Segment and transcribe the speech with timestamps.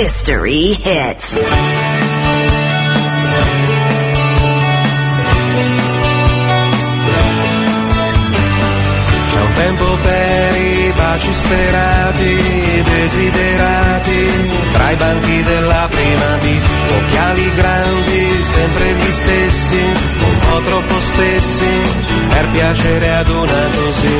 [0.00, 1.40] History Hits.
[9.28, 16.60] C'è un tempo per i baci sperati, desiderati, tra i banchi della prima B,
[16.96, 21.66] occhiali grandi, sempre gli stessi, un po' troppo spessi,
[22.28, 24.16] per piacere ad una così.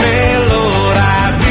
[0.00, 1.49] Nell'ora di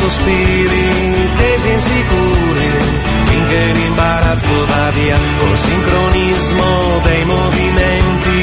[0.00, 0.86] sospiri
[1.36, 2.70] tesi insicuri
[3.24, 8.38] finché l'imbarazzo va via col sincronismo dei movimenti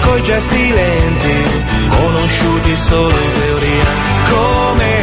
[0.00, 1.36] coi gesti lenti
[1.88, 3.84] conosciuti solo in teoria
[4.30, 4.97] come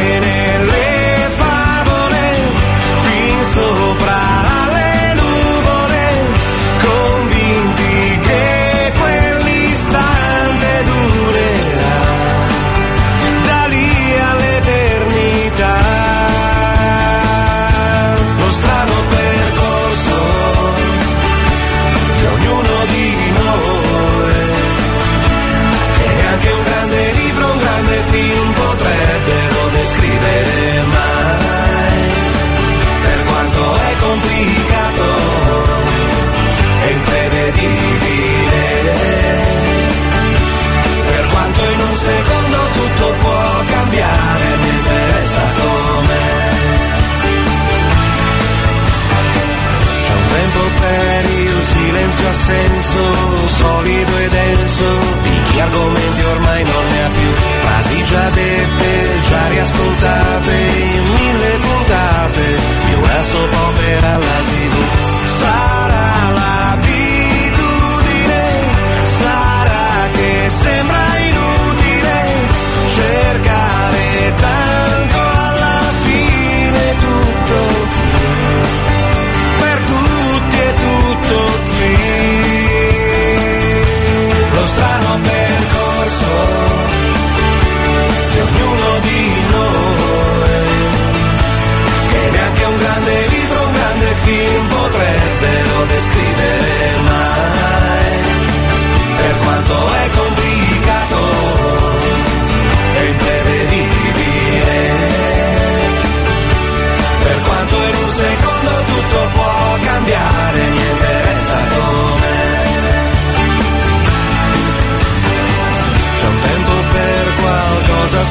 [54.46, 54.84] denso,
[55.22, 57.30] di chi argomenti ormai non ne ha più.
[57.64, 62.44] Frasi già dette, già riascoltate in mille puntate,
[62.86, 64.85] di una soap opera alla tv.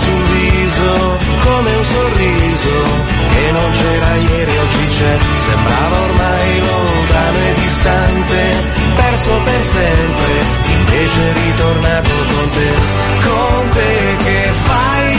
[0.02, 2.76] Sul viso, come un sorriso,
[3.32, 5.14] che non c'era ieri, oggi c'è.
[5.36, 8.40] Sembrava ormai lontano e distante,
[8.96, 10.34] perso per sempre,
[10.78, 12.72] invece ritornato con te.
[13.28, 15.15] Con te che fai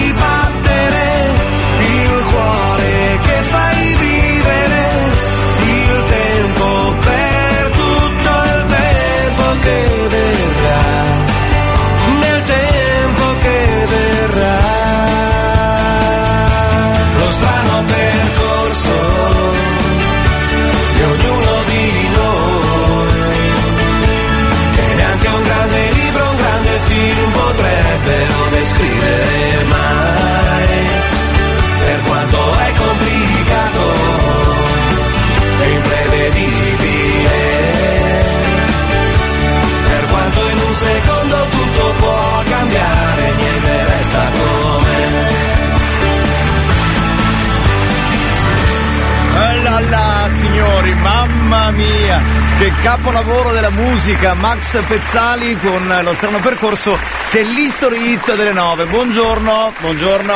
[51.47, 52.21] mamma mia,
[52.59, 56.99] che capolavoro della musica, Max Pezzali con lo strano percorso
[57.31, 58.85] che è l'history hit delle nove.
[58.87, 60.35] Buongiorno, buongiorno,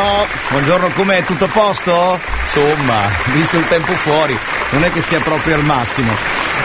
[0.51, 1.25] buongiorno, com'è?
[1.25, 2.19] Tutto a posto?
[2.45, 3.01] Insomma,
[3.33, 4.39] visto il tempo fuori,
[4.71, 6.15] non è che sia proprio al massimo.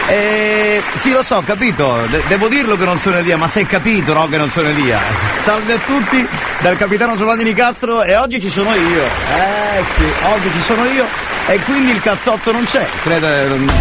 [0.08, 3.66] Eh, sì, lo so, ho capito, De- devo dirlo che non sono Elia, ma sei
[3.66, 5.00] capito, no, che non sono Elia.
[5.42, 6.26] Salve a tutti,
[6.60, 9.02] dal capitano Giovanni Nicastro e oggi ci sono io.
[9.02, 11.04] Eh sì, oggi ci sono io
[11.48, 13.26] e quindi il cazzotto non c'è, credo.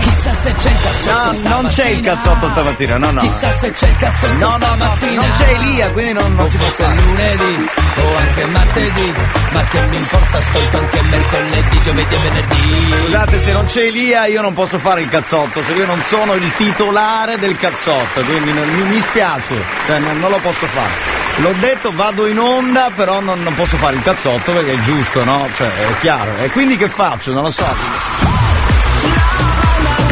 [0.01, 3.21] Chissà se c'è il cazzotto No, non c'è il cazzotto stamattina, no, no.
[3.21, 6.49] Chissà se c'è il cazzotto No, no, no, stamattina non c'è Elia, quindi non, non
[6.49, 6.95] si può fare.
[7.01, 7.69] lunedì
[8.01, 9.13] o anche martedì
[9.51, 14.25] Ma che mi importa, ascolto anche mercoledì, giovedì e venerdì Scusate, se non c'è Elia
[14.25, 18.51] io non posso fare il cazzotto, cioè io non sono il titolare del cazzotto, quindi
[18.53, 19.53] non- mi, spiace,
[19.85, 20.89] cioè non, non lo posso fare.
[21.37, 25.23] L'ho detto, vado in onda, però non, non posso fare il cazzotto perché è giusto,
[25.23, 25.47] no?
[25.55, 26.31] Cioè, è chiaro.
[26.41, 27.33] E quindi che faccio?
[27.33, 27.65] Non lo so.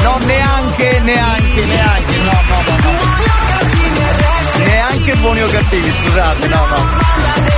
[0.02, 2.92] No, neanche, neanche, neanche, no, no, no, no.
[4.66, 7.53] Neanche buoni o cattivi, scusate, no, no.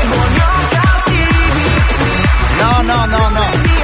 [2.60, 3.75] No, no, no, no.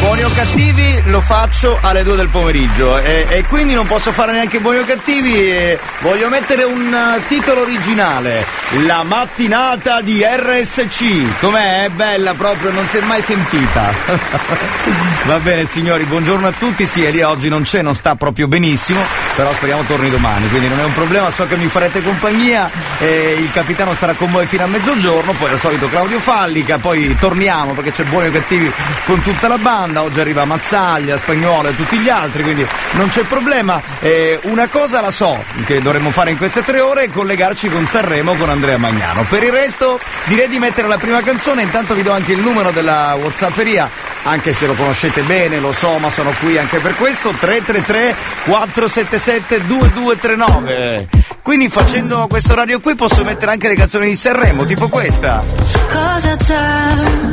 [0.00, 4.32] Buoni o cattivi lo faccio alle 2 del pomeriggio e, e quindi non posso fare
[4.32, 8.46] neanche buoni o cattivi voglio mettere un uh, titolo originale
[8.86, 11.84] La mattinata di RSC com'è?
[11.84, 13.92] È bella proprio, non si è mai sentita.
[15.24, 16.86] Va bene signori, buongiorno a tutti.
[16.86, 20.80] Sì Elia oggi non c'è, non sta proprio benissimo però speriamo torni domani quindi non
[20.80, 24.64] è un problema, so che mi farete compagnia e il capitano starà con voi fino
[24.64, 28.70] a mezzogiorno poi al solito Claudio Fallica poi torniamo perché c'è buoni o cattivi
[29.06, 33.08] con tutta la banda domanda, oggi arriva Mazzaglia, Spagnolo e tutti gli altri, quindi non
[33.08, 33.80] c'è problema.
[34.00, 37.86] Eh, una cosa la so che dovremmo fare in queste tre ore è collegarci con
[37.86, 39.24] Sanremo con Andrea Magnano.
[39.28, 42.70] Per il resto direi di mettere la prima canzone, intanto vi do anche il numero
[42.70, 43.88] della Whatsapperia,
[44.24, 48.14] anche se lo conoscete bene, lo so, ma sono qui anche per questo, 333
[48.44, 51.08] 477 2239.
[51.42, 55.42] Quindi facendo questo radio qui posso mettere anche le canzoni di Sanremo, tipo questa.
[55.88, 57.28] Cosa c'è?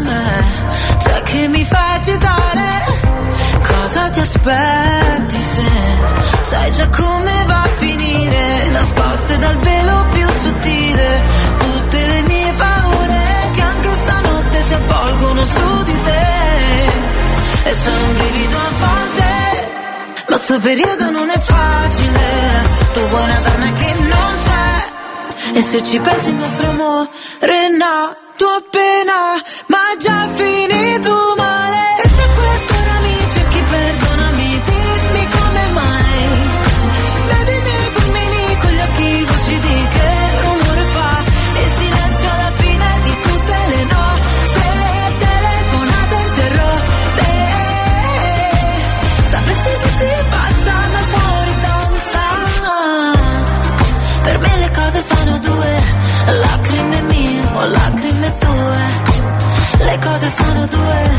[0.99, 2.85] C'è che mi fa agitare
[3.65, 5.63] Cosa ti aspetti se
[6.41, 11.21] Sai già come va a finire Nascoste dal velo più sottile
[11.57, 16.36] Tutte le mie paure Che anche stanotte si avvolgono su di te
[17.69, 22.19] E sono un brivido a volte Ma sto periodo non è facile.
[22.93, 27.09] Tu vuoi una donna che non c'è E se ci pensi il nostro amore
[27.39, 31.46] è nato appena Ma già finito male
[60.57, 61.09] cose sono due,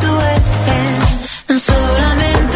[0.00, 0.42] due
[1.48, 2.55] Non solamente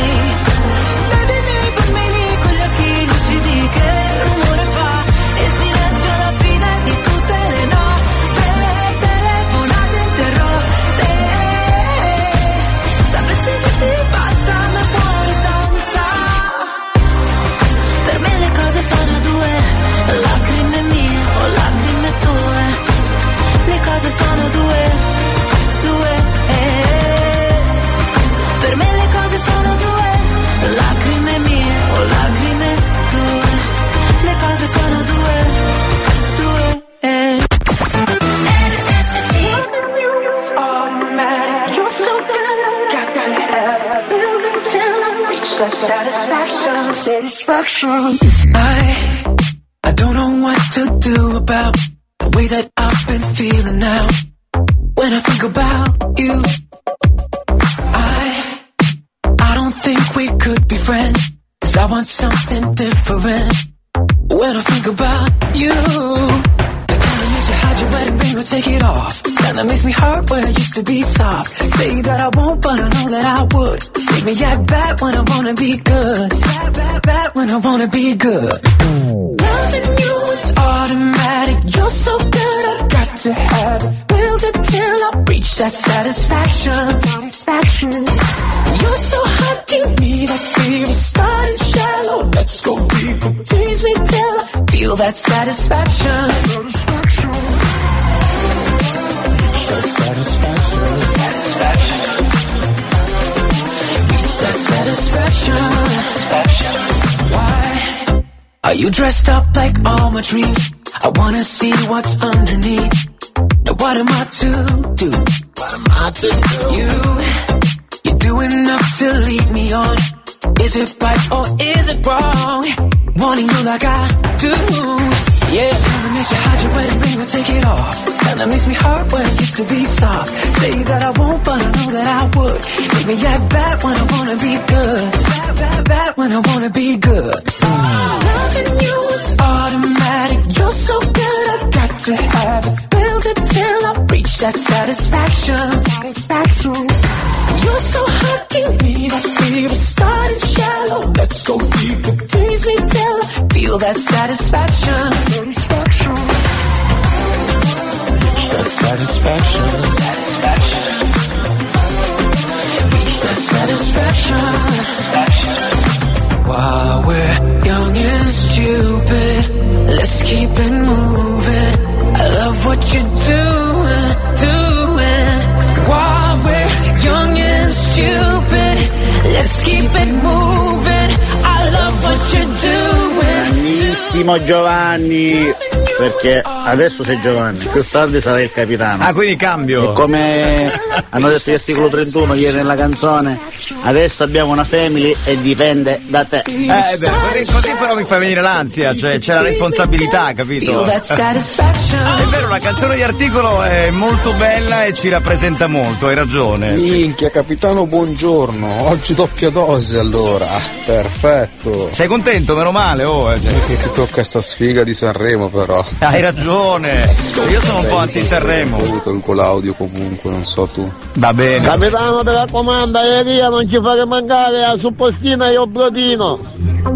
[186.71, 189.03] adesso sei Giovanni, più tardi sarai il capitano.
[189.03, 189.91] Ah, quindi cambio.
[189.91, 190.71] E come
[191.09, 193.39] hanno detto gli articolo 31 ieri nella canzone,
[193.83, 196.43] adesso abbiamo una family e dipende da te.
[196.45, 200.83] Eh, beh, così, così però mi fa venire l'ansia, cioè c'è la responsabilità, capito?
[200.85, 206.71] È vero, la canzone di articolo è molto bella e ci rappresenta molto, hai ragione.
[206.73, 208.89] Minchia, capitano, buongiorno.
[208.89, 210.47] Oggi doppia dose allora.
[210.85, 211.89] Perfetto.
[211.91, 213.31] Sei contento, meno male, oh.
[213.31, 213.51] eh, cioè.
[213.65, 215.83] Che ti tocca sta sfiga di Sanremo però.
[215.99, 217.15] Hai ragione,
[217.49, 218.77] io sono un po' anti-Sanremo.
[218.77, 220.91] Ho avuto con l'audio comunque, non so tu.
[221.13, 221.65] Va bene.
[221.65, 226.37] Capitano della comanda, Elia non ci fare mancare la suppostina e il brodino.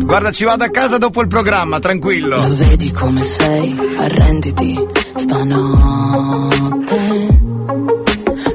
[0.04, 2.36] Guarda, ci vado a casa dopo il programma, tranquillo.
[2.36, 4.78] Lo vedi come sei, arrenditi
[5.16, 6.98] stanotte.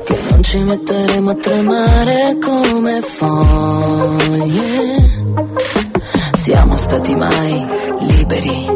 [0.04, 4.98] Che non ci metteremo a tremare come foglie.
[6.32, 7.66] Siamo stati mai
[8.00, 8.66] liberi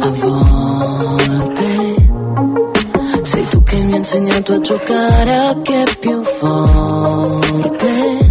[0.00, 1.94] a volte.
[3.20, 8.25] Sei tu che mi hai insegnato a giocare a chi è più forte.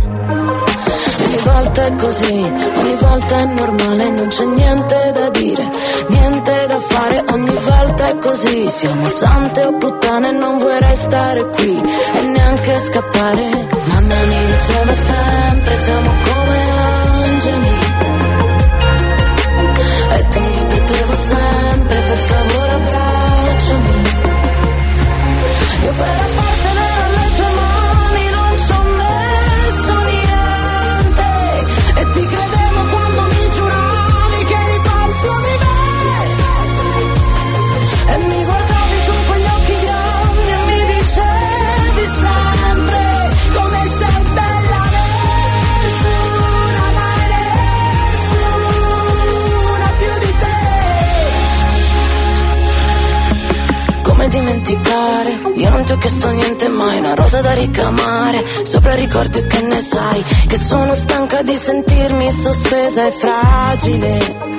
[1.86, 5.70] È così, ogni volta è normale, non c'è niente da dire,
[6.08, 11.80] niente da fare, ogni volta è così, siamo sante o puttane, non vuoi restare qui
[11.80, 13.68] e neanche scappare.
[13.86, 16.75] Mamma mi diceva sempre, siamo come
[54.76, 55.40] dimenticare?
[55.56, 58.44] Io non ti ho chiesto niente mai, una rosa da ricamare.
[58.64, 64.54] Sopra ricordi che ne sai, che sono stanca di sentirmi sospesa e fragile.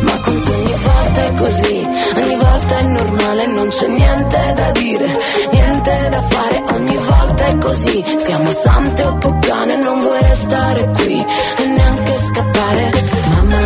[0.00, 4.70] Ma con te ogni volta è così, ogni volta è normale, non c'è niente da
[4.72, 5.18] dire,
[5.52, 8.04] niente da fare, ogni volta è così.
[8.18, 11.24] Siamo sante o puttane, non vuoi restare qui
[11.58, 12.90] e neanche scappare.
[13.30, 13.65] Mamma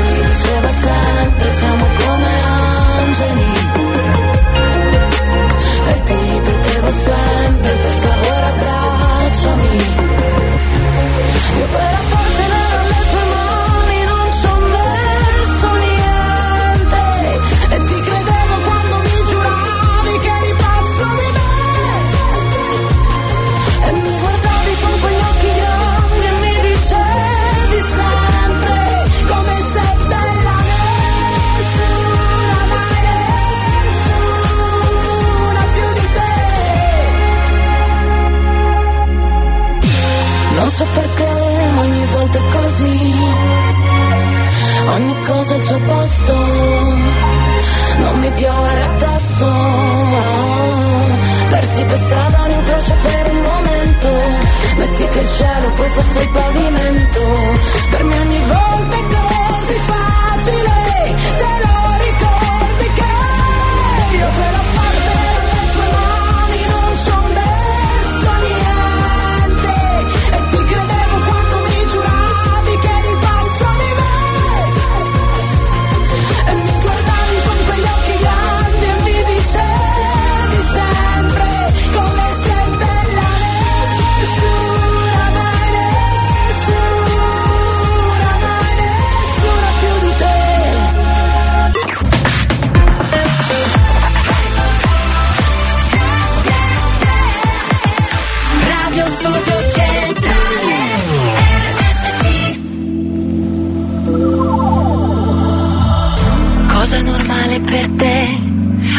[40.80, 43.14] so perché, ma ogni volta è così.
[44.94, 46.34] Ogni cosa al suo posto,
[47.98, 49.48] non mi piovere addosso.
[51.50, 54.08] Persi per strada un incrocio per un momento,
[54.78, 57.22] metti che il cielo poi fosse il pavimento.
[57.90, 60.76] Per me ogni volta è così facile,
[61.40, 64.69] te lo ricordi che io però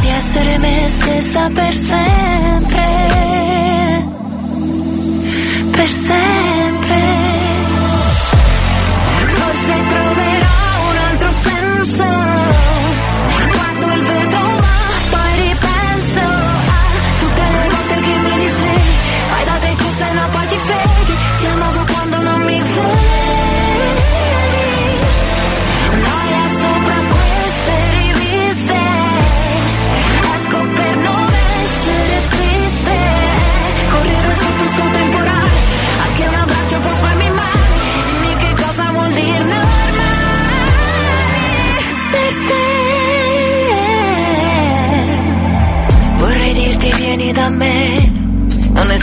[0.00, 2.86] di essere me stessa per sempre.
[5.70, 7.00] Per sempre.
[9.26, 10.09] Forse troverò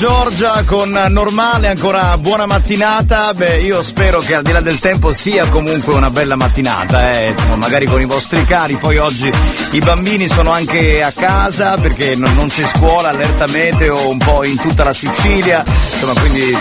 [0.00, 3.34] Giorgia con normale, ancora buona mattinata.
[3.34, 7.34] Beh, io spero che al di là del tempo sia comunque una bella mattinata, eh.
[7.56, 8.76] Magari con i vostri cari.
[8.76, 9.30] Poi oggi
[9.72, 14.56] i bambini sono anche a casa perché non c'è scuola, allerta meteo un po' in
[14.58, 15.62] tutta la Sicilia.
[16.00, 16.56] Insomma, quindi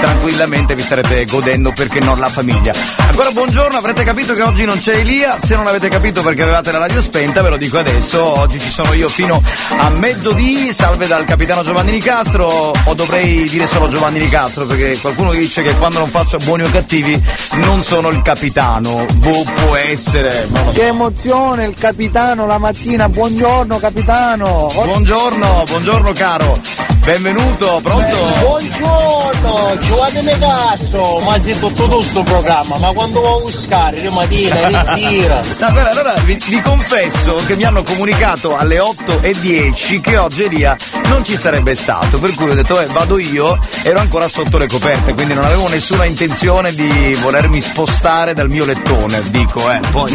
[0.00, 2.74] tranquillamente vi starete godendo perché non la famiglia.
[2.96, 5.38] Ancora buongiorno, avrete capito che oggi non c'è Elia.
[5.38, 8.22] Se non avete capito perché avevate la radio spenta, ve lo dico adesso.
[8.38, 9.42] Oggi ci sono io fino
[9.78, 10.74] a mezzodì.
[10.74, 12.72] Salve dal capitano Giovanni Nicastro.
[12.84, 16.70] O dovrei dire solo Giovanni Nicastro perché qualcuno dice che quando non faccio buoni o
[16.70, 17.18] cattivi
[17.54, 19.06] non sono il capitano.
[19.14, 20.46] Boh, può essere.
[20.52, 20.70] So.
[20.74, 24.70] Che emozione il capitano la mattina, buongiorno capitano.
[24.70, 26.60] Buongiorno, buongiorno caro.
[27.04, 28.16] benvenuto, pronto?
[28.40, 28.81] Buongiorno,
[29.80, 35.40] Giovanni Megasso, ma sei tutto tu sto programma, ma quando vuoi buscare, rimattina, ritira.
[35.58, 40.76] No, guarda, allora vi, vi confesso che mi hanno comunicato alle 8.10 che oggi Elia
[41.06, 44.66] non ci sarebbe stato, per cui ho detto eh, vado io, ero ancora sotto le
[44.66, 50.12] coperte, quindi non avevo nessuna intenzione di volermi spostare dal mio lettone, dico eh, poi...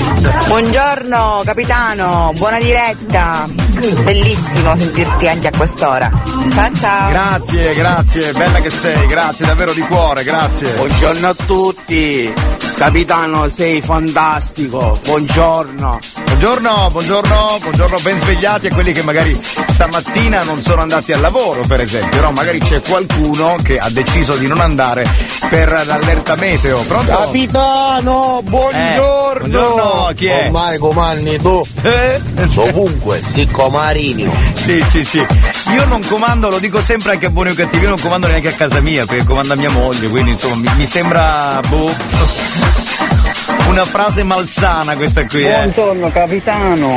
[0.47, 3.66] Buongiorno capitano, buona diretta.
[3.77, 6.11] Bellissimo sentirti anche a quest'ora.
[6.51, 7.09] Ciao ciao.
[7.09, 10.73] Grazie, grazie, bella che sei, grazie davvero di cuore, grazie.
[10.73, 12.33] Buongiorno a tutti.
[12.77, 14.99] Capitano, sei fantastico.
[15.03, 15.97] Buongiorno.
[16.25, 19.35] Buongiorno, buongiorno, buongiorno, ben svegliati a quelli che magari
[19.67, 22.31] stamattina non sono andati al lavoro, per esempio, no?
[22.31, 25.03] Magari c'è qualcuno che ha deciso di non andare
[25.49, 26.81] per l'allerta meteo.
[26.81, 27.11] Pronto?
[27.11, 29.45] Capitano, buongiorno.
[29.45, 30.43] Eh, buongiorno, chi è?
[30.45, 31.63] Ormai comandi tu.
[31.81, 32.21] Eh?
[32.57, 34.31] Ovunque, si comarinio.
[34.53, 35.25] Sì, sì, sì.
[35.73, 38.49] Io non comando, lo dico sempre anche a buoni o cattivi, io non comando neanche
[38.49, 42.66] a casa mia, perché comanda mia moglie, quindi insomma mi, mi sembra boh.
[43.67, 45.51] Una frase malsana questa qui, eh.
[45.51, 46.87] Buongiorno capitano,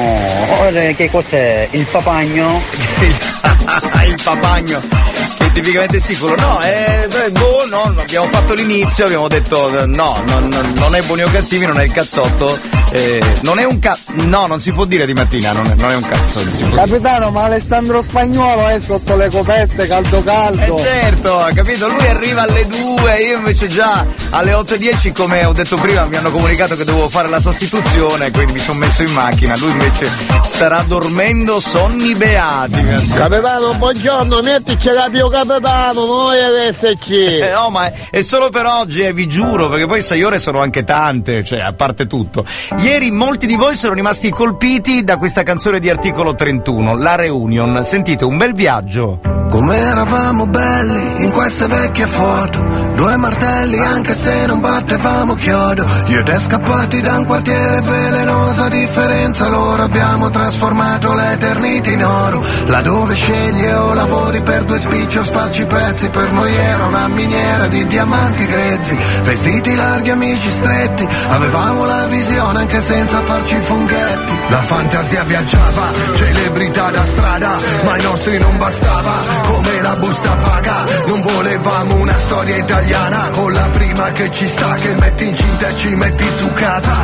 [0.60, 1.68] ora che cos'è?
[1.72, 2.60] Il papagno?
[4.06, 5.09] il papagno
[5.52, 10.94] tipicamente sicuro no eh, boh, no abbiamo fatto l'inizio abbiamo detto eh, no non, non-
[10.94, 12.58] è buoni o cattivi non è il cazzotto
[12.92, 15.90] eh, non è un ca no non si può dire di mattina non è, non
[15.90, 16.80] è un cazzo non si può dire.
[16.80, 20.76] Capitano, ma Alessandro Spagnolo è sotto le copette, caldo caldo.
[20.76, 21.88] Eh certo, ha capito?
[21.88, 26.30] Lui arriva alle 2, io invece già alle 8.10, come ho detto prima, mi hanno
[26.32, 29.56] comunicato che dovevo fare la sostituzione, quindi mi sono messo in macchina.
[29.56, 30.10] Lui invece
[30.42, 32.82] starà dormendo sonni beati.
[33.14, 37.10] Capitano, buongiorno, mettici la Pio Capitano, noi RSC.
[37.10, 40.60] Eh, no, ma è solo per oggi, eh, vi giuro, perché poi 6 ore sono
[40.60, 42.44] anche tante, cioè a parte tutto.
[42.80, 47.82] Ieri molti di voi sono rimasti colpiti da questa canzone di articolo 31, La Reunion.
[47.82, 49.39] Sentite, un bel viaggio.
[49.50, 52.64] Come eravamo belli in queste vecchie foto.
[52.94, 55.84] Due martelli anche se non battevamo chiodo.
[56.06, 62.04] Io e te scappati da un quartiere velenoso A differenza loro abbiamo trasformato l'eternità in
[62.04, 62.44] oro.
[62.66, 67.66] Laddove scegli o lavori per due spicci o spacci pezzi Per noi era una miniera
[67.66, 68.96] di diamanti grezzi.
[69.24, 74.38] Vestiti larghi, amici stretti Avevamo la visione anche senza farci i funghetti.
[74.48, 80.84] La fantasia viaggiava, celebrità da strada Ma ai nostri non bastava come la busta paga
[81.06, 83.30] Non volevamo una storia italiana.
[83.30, 86.96] Con la prima che ci sta Che metti incinta e ci metti su casa.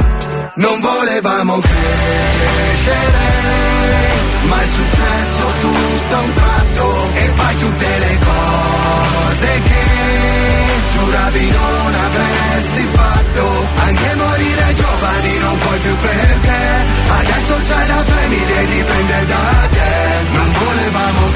[0.54, 3.24] Non volevamo crescere
[4.44, 7.08] Ma è successo tutto a un tratto.
[7.14, 9.84] E fai tutte le cose che
[10.92, 13.68] Giuravi non avresti fatto.
[13.76, 19.94] Anche morire giovani non puoi più perché Adesso c'hai la famiglia e dipende da te.
[20.32, 21.35] Non volevamo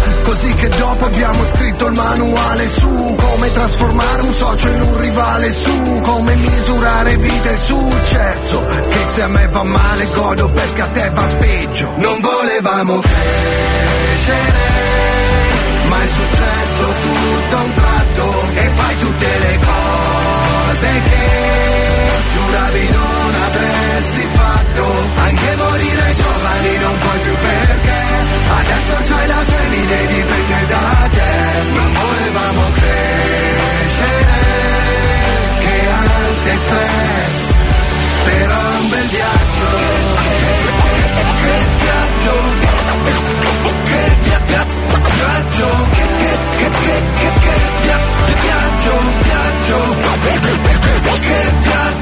[0.31, 5.51] così che dopo abbiamo scritto il manuale su Come trasformare un socio in un rivale
[5.51, 8.59] su Come misurare vita e successo.
[8.59, 11.91] Che se a me va male godo perché a te va peggio.
[11.97, 14.59] Non volevamo crescere
[15.89, 21.29] Ma è successo tutto a un tratto E fai tutte le cose che
[22.31, 24.85] Giuravi non avresti fatto.
[25.15, 27.99] Anche morire giovani non puoi più perché
[28.59, 29.60] Adesso c'hai la famiglia
[29.93, 31.31] e dipende da te.
[31.75, 34.39] Non volevamo crescere
[35.63, 37.35] Che ansia e stress.
[38.25, 39.69] Però è un bel viaggio.
[41.41, 42.35] Che viaggio.
[43.89, 44.65] Che via- via-
[45.17, 45.69] viaggio.
[45.95, 48.03] Che che che che che che via-
[48.45, 48.95] viaggio.
[49.23, 49.79] Viaggio.
[50.23, 51.70] Che viaggio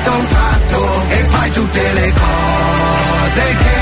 [0.00, 3.78] scatta un tratto e fai tutte le cose che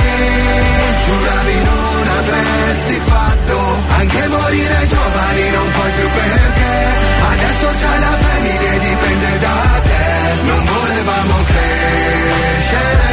[1.04, 3.56] giuravi non avresti fatto.
[3.88, 6.86] Anche morire giovani non puoi più perché
[7.30, 10.06] adesso c'è la famiglia e dipende da te.
[10.42, 13.06] Non volevamo crescere,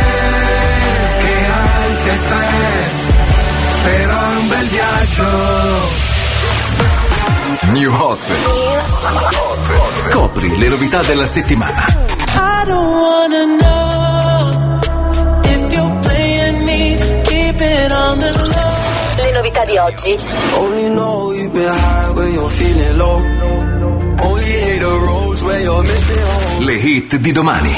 [1.19, 1.45] che
[1.85, 3.13] ansia e stress,
[3.83, 6.03] però è un bel viaggio.
[7.71, 8.31] New Hot.
[9.97, 12.24] Scopri le novità della settimana
[19.65, 20.17] di oggi.
[20.57, 23.19] Only know you've been high when you're feeling low.
[24.21, 26.65] Only hate the roads where you're missing home.
[26.65, 27.73] Le hit di domani.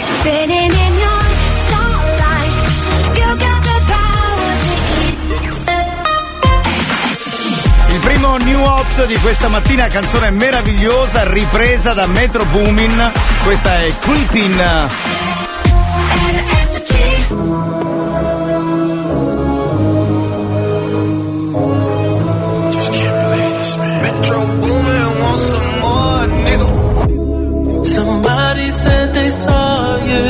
[8.44, 13.12] New hot di questa mattina, canzone meravigliosa, ripresa da Metro Boomin.
[13.44, 14.88] Questa è Creepin'.
[22.72, 24.02] Just can't believe this, man.
[24.02, 27.86] Metro Boomin want some more, nigga.
[27.86, 30.26] Somebody said they saw you.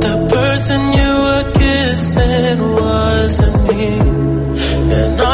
[0.00, 3.86] The person you were kissing wasn't me.
[4.86, 5.33] And I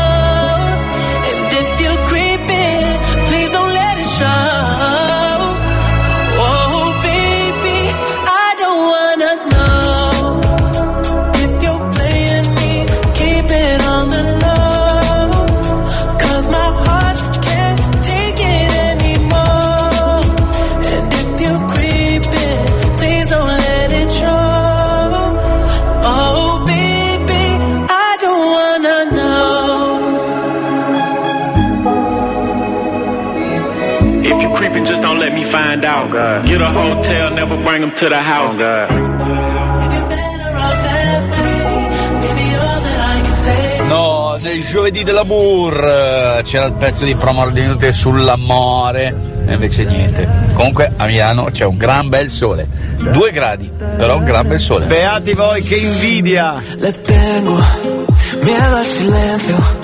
[36.43, 38.57] Get a hotel, never bring them to the house.
[43.87, 49.13] No, nel giovedì dell'amour eh, c'era il pezzo di promo inutile sull'amore
[49.45, 50.27] e invece niente.
[50.53, 54.85] Comunque a Milano c'è un gran bel sole, due gradi, però un gran bel sole.
[54.85, 56.61] Beati voi, che invidia!
[56.77, 57.63] Le tengo
[58.41, 59.75] miedo al silencio,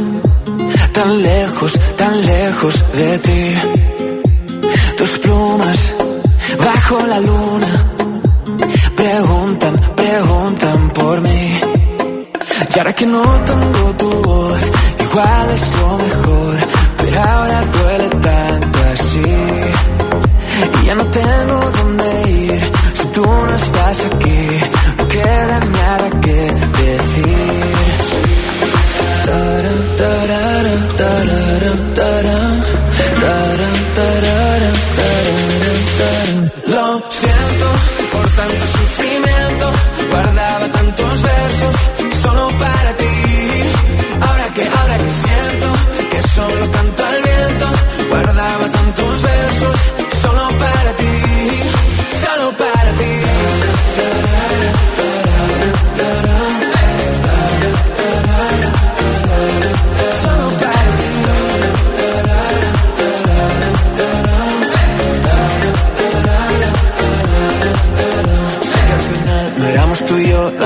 [0.91, 3.85] tan lejos, tan lejos de ti.
[4.95, 5.46] Tus plumas
[6.67, 7.71] bajo la luna
[8.95, 11.59] preguntan, preguntan por mí.
[12.73, 14.63] Y ahora que no tengo tu voz,
[15.05, 16.55] igual es lo mejor,
[16.97, 19.29] pero ahora duele tanto así.
[20.81, 22.07] Y ya no tengo dónde
[22.43, 24.41] ir, si tú no estás aquí,
[24.97, 26.37] no queda nada que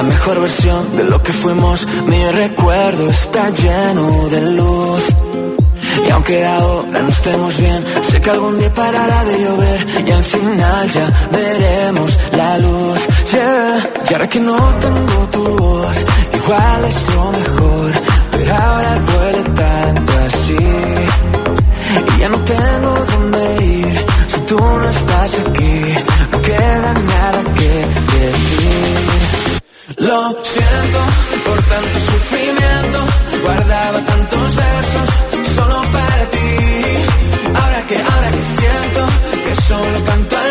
[0.02, 1.88] la mejor versión de lo que fuimos.
[2.08, 5.04] Mi recuerdo está lleno de luz.
[6.08, 10.24] Y aunque ahora no estemos bien, sé que algún día parará de llover y al
[10.24, 13.00] final ya veremos la luz.
[13.32, 13.90] Yeah.
[14.10, 15.98] Y ahora que no tengo tu voz,
[16.40, 17.92] igual es lo mejor,
[18.32, 20.64] pero ahora duele tanto así.
[22.10, 25.76] Y ya no tengo dónde ir si tú no estás aquí,
[26.32, 28.11] no queda nada que.
[30.12, 31.00] Siento
[31.46, 33.00] por tanto sufrimiento,
[33.44, 35.10] guardaba tantos versos
[35.56, 36.58] solo para ti.
[37.56, 39.06] Ahora que, ahora que siento
[39.42, 40.51] que solo canto al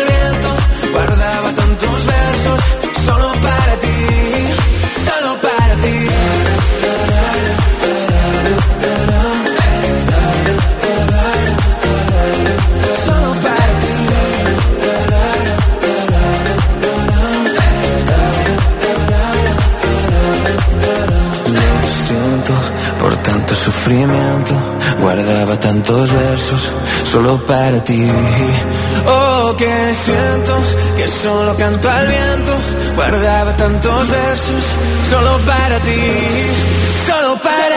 [25.01, 26.71] guardaba tantos versos
[27.11, 28.07] solo para ti.
[29.07, 30.53] Oh, que siento
[30.97, 32.53] que solo canto al viento,
[32.95, 34.63] guardaba tantos versos
[35.09, 36.01] solo para ti,
[37.07, 37.70] solo para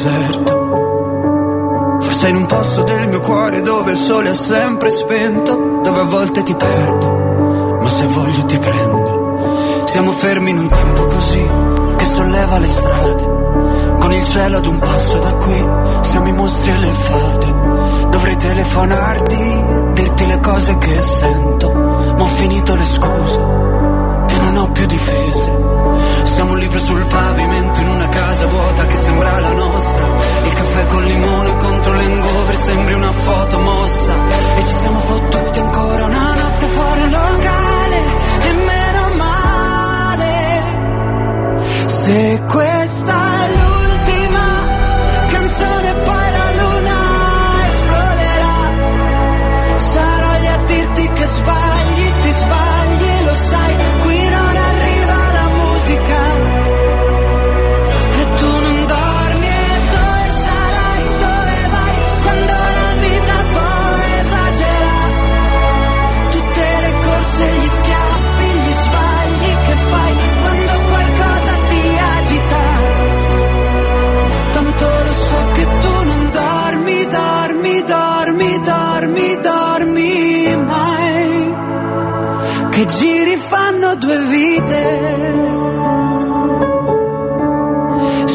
[0.00, 1.98] deserto.
[2.00, 6.04] Forse in un posto del mio cuore dove il sole è sempre spento, dove a
[6.04, 9.84] volte ti perdo, ma se voglio ti prendo.
[9.84, 11.46] Siamo fermi in un tempo così
[11.96, 13.38] che solleva le strade.
[14.00, 15.68] Con il cielo ad un passo da qui,
[16.02, 17.54] siamo i mostri e le fate.
[18.08, 24.72] Dovrei telefonarti, dirti le cose che sento, ma ho finito le scuse e non ho
[24.72, 25.52] più difese.
[26.22, 27.69] Siamo un libro sul pavimento
[28.10, 30.04] casa vuota che sembra la nostra.
[30.44, 34.12] Il caffè col limone contro l'engover sembri una foto mossa.
[34.56, 37.98] E ci siamo fottuti ancora una notte fuori un locale.
[38.40, 40.62] E meno male.
[41.86, 43.79] Se questa è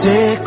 [0.00, 0.40] Se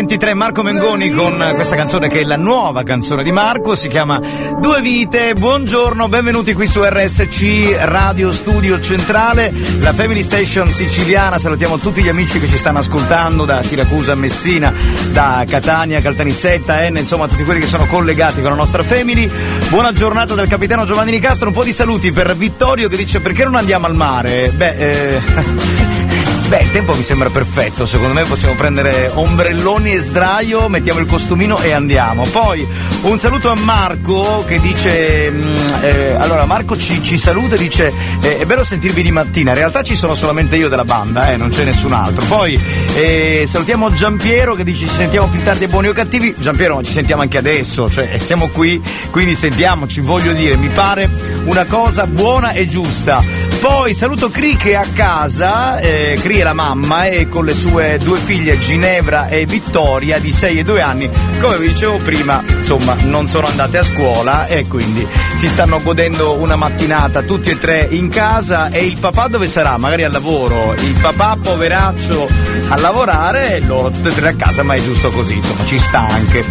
[0.00, 4.18] 2023 Marco Mengoni con questa canzone che è la nuova canzone di Marco, si chiama
[4.58, 5.34] Due Vite.
[5.34, 11.38] Buongiorno, benvenuti qui su RSC Radio Studio Centrale, la Family Station siciliana.
[11.38, 14.72] Salutiamo tutti gli amici che ci stanno ascoltando da Siracusa Messina,
[15.12, 19.30] da Catania Caltanissetta, Enne, insomma tutti quelli che sono collegati con la nostra Family.
[19.68, 23.44] Buona giornata del capitano Giovanni Nicastro, un po' di saluti per Vittorio che dice perché
[23.44, 24.50] non andiamo al mare?
[24.50, 26.08] Beh, eh...
[26.50, 31.06] Beh, il tempo mi sembra perfetto, secondo me possiamo prendere ombrelloni e sdraio, mettiamo il
[31.06, 32.24] costumino e andiamo.
[32.24, 32.66] Poi
[33.02, 37.92] un saluto a Marco che dice, mm, eh, allora Marco ci, ci saluta e dice
[38.20, 41.36] eh, è bello sentirvi di mattina, in realtà ci sono solamente io della banda, eh,
[41.36, 42.24] non c'è nessun altro.
[42.26, 42.60] Poi
[42.96, 47.22] eh, salutiamo Giampiero che dice ci sentiamo più tardi buoni o cattivi, Giampiero ci sentiamo
[47.22, 48.82] anche adesso, cioè siamo qui,
[49.12, 51.08] quindi sentiamoci, voglio dire, mi pare
[51.44, 53.49] una cosa buona e giusta.
[53.72, 57.54] Poi saluto Cri che è a casa, eh, Cri è la mamma e con le
[57.54, 61.08] sue due figlie Ginevra e Vittoria di 6 e 2 anni,
[61.38, 65.06] come vi dicevo prima, insomma non sono andate a scuola e quindi
[65.36, 68.70] si stanno godendo una mattinata tutti e tre in casa.
[68.70, 69.78] E il papà dove sarà?
[69.78, 72.28] Magari al lavoro, il papà poveraccio
[72.70, 75.78] a lavorare e loro tutti e tre a casa, ma è giusto così, insomma ci
[75.78, 76.44] sta anche.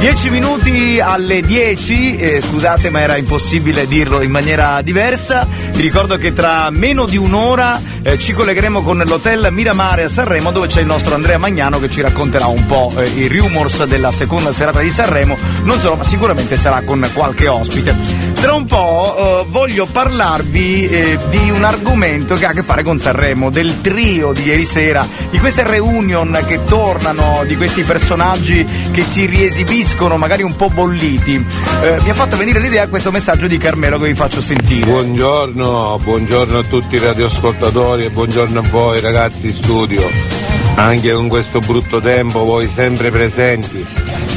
[0.00, 6.16] 10 minuti alle 10, eh, scusate ma era impossibile dirlo in maniera diversa, vi ricordo
[6.16, 10.80] che tra meno di un'ora eh, ci collegheremo con l'hotel Miramare a Sanremo dove c'è
[10.80, 14.80] il nostro Andrea Magnano che ci racconterà un po' eh, i rumors della seconda serata
[14.80, 18.29] di Sanremo, non solo ma sicuramente sarà con qualche ospite.
[18.40, 22.82] Tra un po' eh, voglio parlarvi eh, di un argomento che ha a che fare
[22.82, 28.64] con Sanremo, del trio di ieri sera, di queste reunion che tornano, di questi personaggi
[28.90, 31.34] che si riesibiscono magari un po' bolliti.
[31.82, 34.90] Eh, mi ha fatto venire l'idea questo messaggio di Carmelo che vi faccio sentire.
[34.90, 40.39] Buongiorno, buongiorno a tutti i radioascoltatori e buongiorno a voi ragazzi in studio.
[40.74, 43.86] Anche con questo brutto tempo voi sempre presenti.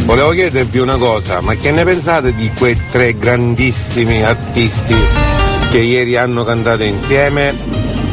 [0.06, 4.96] Volevo chiedervi una cosa, ma che ne pensate di quei tre grandissimi artisti
[5.72, 7.56] che ieri hanno cantato insieme?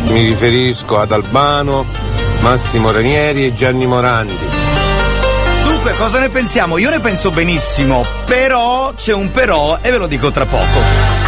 [0.09, 1.85] Mi riferisco ad Albano,
[2.41, 4.49] Massimo Ranieri e Gianni Morandi.
[5.65, 6.79] Dunque, cosa ne pensiamo?
[6.79, 11.20] Io ne penso benissimo, però c'è un però e ve lo dico tra poco.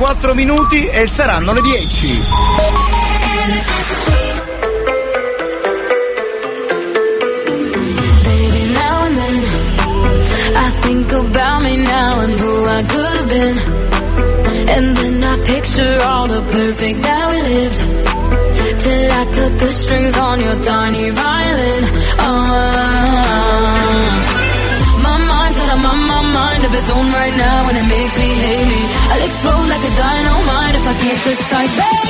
[0.00, 2.39] 4 minuti e saranno le 10.
[29.40, 32.09] slow like a dynamite if I can't decide, baby.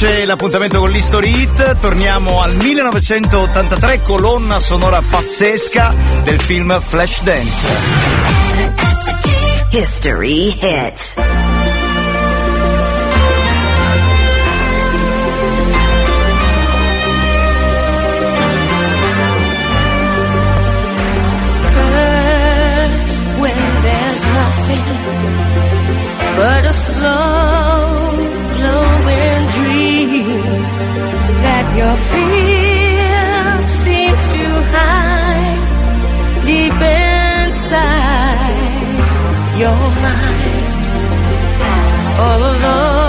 [0.00, 1.78] c'è l'appuntamento con l'History Hit.
[1.78, 5.94] Torniamo al 1983, colonna sonora pazzesca
[6.24, 7.68] del film Flashdance.
[9.68, 10.96] History Hit.
[21.74, 24.84] First, when there's nothing
[26.36, 27.19] but a slow
[31.78, 34.44] Your fear seems to
[34.74, 35.60] hide
[36.44, 36.80] deep
[37.52, 38.00] inside
[39.58, 40.64] your mind.
[42.18, 42.99] All alone.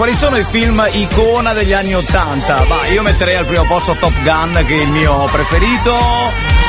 [0.00, 4.14] Quali sono i film icona degli anni 80, bah, io metterei al primo posto Top
[4.22, 5.94] Gun, che è il mio preferito.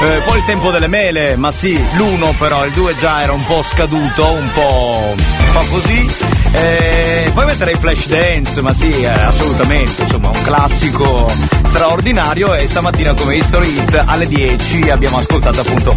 [0.02, 3.46] Eh, poi il tempo delle mele, ma sì, l'uno però, il due già era un
[3.46, 6.06] po' scaduto, un po', un po' così.
[6.52, 11.32] Eh, poi metterei Flashdance, ma sì, eh, assolutamente, insomma, un classico
[11.72, 15.96] straordinario e stamattina come History Hit alle 10 abbiamo ascoltato appunto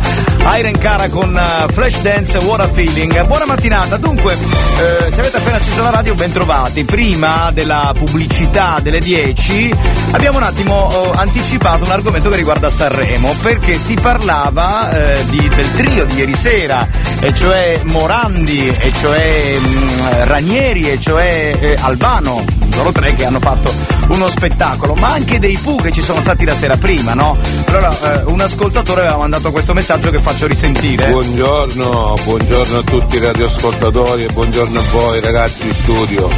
[0.57, 3.27] Iron Cara con eh, Flashdance What a Feeling.
[3.27, 6.85] Buona mattinata, dunque, eh, se avete appena acceso la radio ben trovati.
[6.85, 9.75] Prima della pubblicità delle 10
[10.13, 15.49] abbiamo un attimo oh, anticipato un argomento che riguarda Sanremo perché si parlava eh, di-
[15.49, 16.87] del trio di ieri sera,
[17.19, 22.45] e cioè Morandi, e cioè mh, Ranieri, e cioè eh, Albano,
[22.77, 26.45] loro tre che hanno fatto uno spettacolo, ma anche dei Pooh che ci sono stati
[26.45, 27.37] la sera prima, no?
[27.67, 31.09] Allora, eh, un ascoltatore aveva mandato questo messaggio che faccio risentire.
[31.09, 36.29] Buongiorno, buongiorno a tutti i radioascoltatori e buongiorno a voi ragazzi in studio.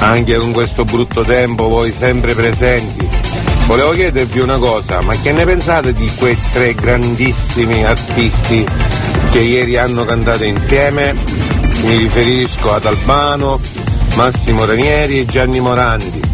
[0.00, 3.08] Anche con questo brutto tempo voi sempre presenti.
[3.66, 8.64] Volevo chiedervi una cosa, ma che ne pensate di quei tre grandissimi artisti
[9.30, 11.14] che ieri hanno cantato insieme?
[11.82, 13.60] Mi riferisco ad Albano,
[14.14, 16.27] Massimo Ranieri e Gianni Morandi.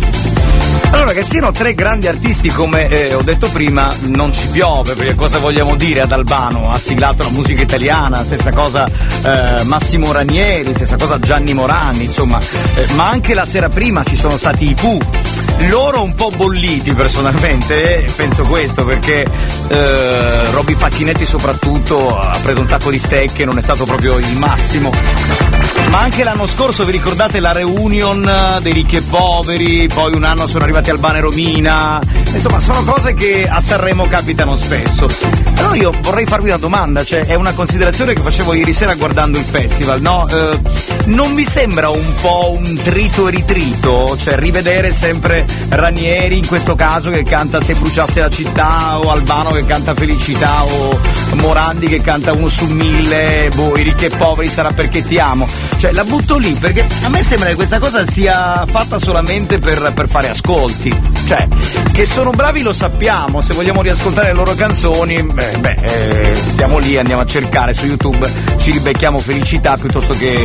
[0.95, 5.17] Allora, che siano tre grandi artisti, come eh, ho detto prima, non ci piove, perché
[5.17, 6.71] cosa vogliamo dire ad Albano?
[6.71, 12.39] Ha siglato la musica italiana, stessa cosa eh, Massimo Ranieri, stessa cosa Gianni Morandi, insomma,
[12.39, 15.01] eh, ma anche la sera prima ci sono stati i Pooh.
[15.69, 19.27] Loro un po' bolliti personalmente, eh, penso questo, perché
[19.69, 24.37] eh, Robby Facchinetti soprattutto ha preso un sacco di stecche, non è stato proprio il
[24.37, 24.93] massimo.
[25.91, 30.47] Ma anche l'anno scorso vi ricordate la reunion dei ricchi e poveri, poi un anno
[30.49, 32.01] sono arrivati Albano e Romina,
[32.33, 35.09] insomma sono cose che a Sanremo capitano spesso.
[35.57, 39.39] Allora io vorrei farvi una domanda, cioè è una considerazione che facevo ieri sera guardando
[39.39, 40.27] il festival, no?
[40.29, 40.61] Eh,
[41.07, 44.17] non vi sembra un po' un trito e ritrito?
[44.17, 49.51] Cioè rivedere sempre Ranieri in questo caso che canta Se bruciasse la città o Albano
[49.51, 50.99] che canta Felicità o
[51.35, 55.47] Morandi che canta uno su mille, boh, i ricchi e poveri sarà perché ti amo.
[55.79, 59.93] Cioè la butto lì perché a me sembra che questa cosa sia fatta solamente per,
[59.95, 60.29] per fare
[60.65, 61.14] ascolti.
[61.27, 61.49] Cioè,
[61.93, 66.79] che sono bravi lo sappiamo, se vogliamo riascoltare le loro canzoni, beh, beh, eh, stiamo
[66.79, 70.37] lì, andiamo a cercare su YouTube, ci ribecchiamo felicità piuttosto che,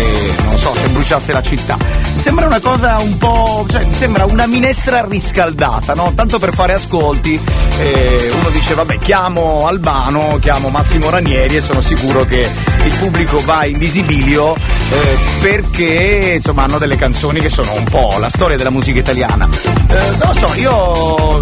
[0.45, 1.77] non so, se bruciasse la città.
[2.15, 6.13] Sembra una cosa un po', cioè mi sembra una minestra riscaldata, no?
[6.15, 7.39] Tanto per fare ascolti,
[7.79, 12.49] eh, uno dice vabbè chiamo Albano, chiamo Massimo Ranieri e sono sicuro che
[12.85, 18.17] il pubblico va in visibilio eh, perché insomma hanno delle canzoni che sono un po'
[18.19, 19.47] la storia della musica italiana.
[19.87, 20.68] Eh, non lo so, io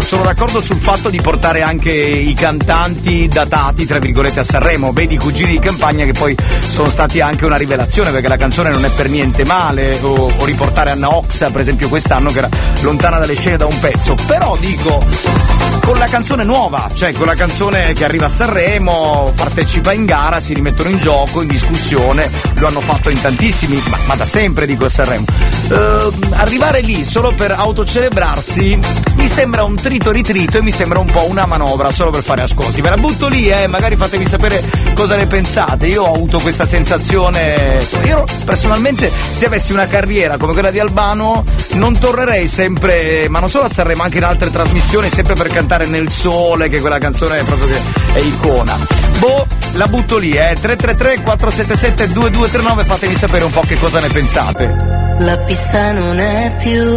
[0.08, 5.14] sono d'accordo sul fatto di portare anche i cantanti datati, tra virgolette, a Sanremo, vedi
[5.14, 8.84] i cugini di campagna che poi sono stati anche una rivelazione perché la canzone non
[8.84, 12.48] è per niente male, o, o riportare Anna Oxa per esempio quest'anno che era
[12.80, 15.58] lontana dalle scene da un pezzo, però dico
[15.88, 20.38] con la canzone nuova, cioè con la canzone che arriva a Sanremo, partecipa in gara,
[20.38, 24.66] si rimettono in gioco, in discussione, lo hanno fatto in tantissimi, ma, ma da sempre
[24.66, 25.24] dico a Sanremo.
[25.70, 28.78] Eh, arrivare lì solo per autocelebrarsi
[29.18, 32.42] mi sembra un trito ritrito e mi sembra un po' una manovra solo per fare
[32.42, 32.80] ascolti.
[32.80, 34.62] Ve la butto lì, eh, magari fatemi sapere
[34.94, 35.88] cosa ne pensate.
[35.88, 41.44] Io ho avuto questa sensazione, io personalmente se avessi una carriera come quella di Albano
[41.72, 45.86] non tornerei sempre, ma non solo a Sanremo, anche in altre trasmissioni, sempre per cantare
[45.86, 47.80] nel sole, che quella canzone è proprio che
[48.14, 48.78] è icona.
[49.18, 50.56] Boh, la butto lì, eh.
[50.60, 55.16] 333 477 2239, fatemi sapere un po' che cosa ne pensate.
[55.18, 56.96] La pista non è più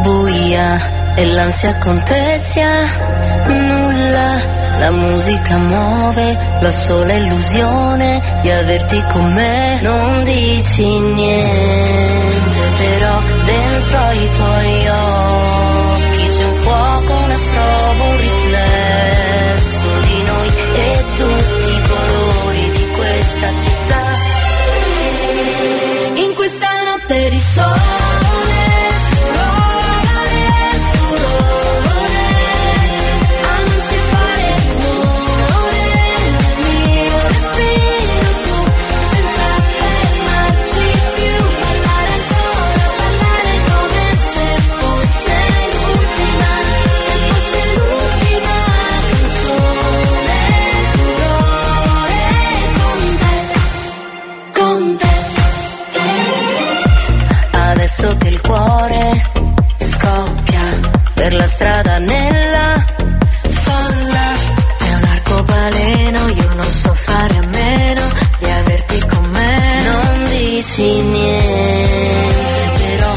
[0.00, 2.66] buia e l'ansia contessa
[3.46, 4.52] nulla.
[4.80, 9.80] La musica muove la sola illusione di averti con me.
[9.82, 15.33] Non dici niente, però dentro i tuoi occhi
[61.64, 62.84] strada nella
[63.40, 64.26] folla
[64.86, 68.02] è un arcobaleno, io non so fare a meno
[68.38, 69.82] di averti con me.
[69.82, 73.10] Non dici niente, però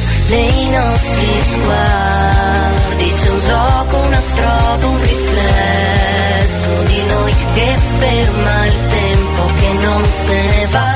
[1.51, 9.73] sguardi c'è un gioco, una strofa, un riflesso di noi che ferma il tempo che
[9.73, 10.86] non se ne va.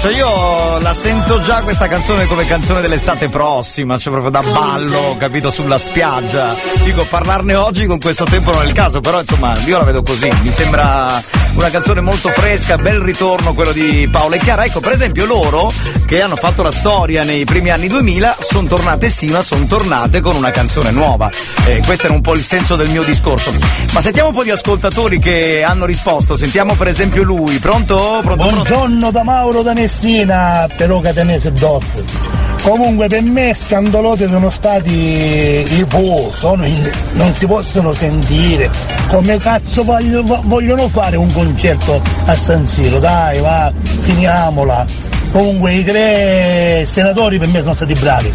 [0.00, 5.14] Cioè io la sento già questa canzone come canzone dell'estate prossima, cioè proprio da ballo,
[5.18, 6.56] capito, sulla spiaggia.
[6.84, 10.02] Dico, parlarne oggi con questo tempo non è il caso, però insomma io la vedo
[10.02, 11.22] così, mi sembra
[11.54, 14.64] una canzone molto fresca, bel ritorno quello di Paolo e Chiara.
[14.64, 15.72] Ecco, per esempio loro
[16.06, 20.20] che hanno fatto la storia nei primi anni 2000 sono tornate sì, ma sono tornate
[20.20, 21.30] con una canzone nuova.
[21.66, 23.52] Eh, questo era un po' il senso del mio discorso.
[23.92, 26.36] Ma sentiamo un po' di ascoltatori che hanno risposto.
[26.36, 27.58] Sentiamo per esempio lui.
[27.58, 28.20] Pronto?
[28.22, 28.48] Pronto?
[28.48, 32.39] Buongiorno da Mauro da Messina, però catanese dot.
[32.62, 38.70] Comunque per me scandalosi sono stati i po, sono i- non si possono sentire.
[39.08, 42.98] Come cazzo voglio- vogliono fare un concerto a San Siro?
[42.98, 44.84] Dai, va, finiamola.
[45.32, 48.32] Comunque i tre senatori per me sono stati bravi.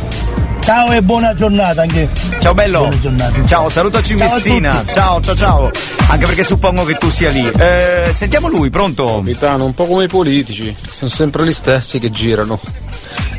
[0.63, 2.09] Ciao e buona giornata anche.
[2.39, 2.79] Ciao bello.
[2.79, 3.45] Buona giornata.
[3.45, 4.83] Ciao, salutaci Ciao Messina.
[4.91, 5.71] Ciao, ciao, ciao.
[6.07, 7.47] Anche perché suppongo che tu sia lì.
[7.47, 9.05] Eh, sentiamo lui, pronto?
[9.17, 12.59] Capitano, un po' come i politici, sono sempre gli stessi che girano.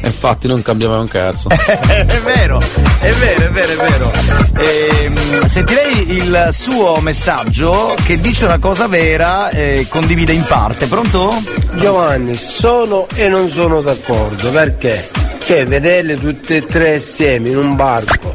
[0.06, 1.48] Infatti non cambia mai un cazzo.
[1.50, 2.60] è vero,
[3.00, 4.12] è vero, è vero, è vero.
[4.58, 10.86] Ehm, sentirei il suo messaggio che dice una cosa vera e condivide in parte.
[10.86, 11.34] Pronto?
[11.74, 15.08] Giovanni, sono e non sono d'accordo, perché?
[15.42, 18.34] Cioè, vederle tutte e tre assieme in un barco,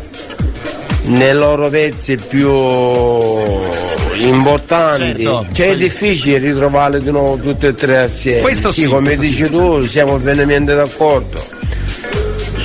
[1.04, 2.50] nei loro pezzi più
[4.14, 5.46] importanti, Certo.
[5.52, 8.42] cioè è difficile ritrovarle di nuovo tutte e tre assieme.
[8.42, 11.60] Questo sì, come questo dici tu, siamo pienamente d'accordo.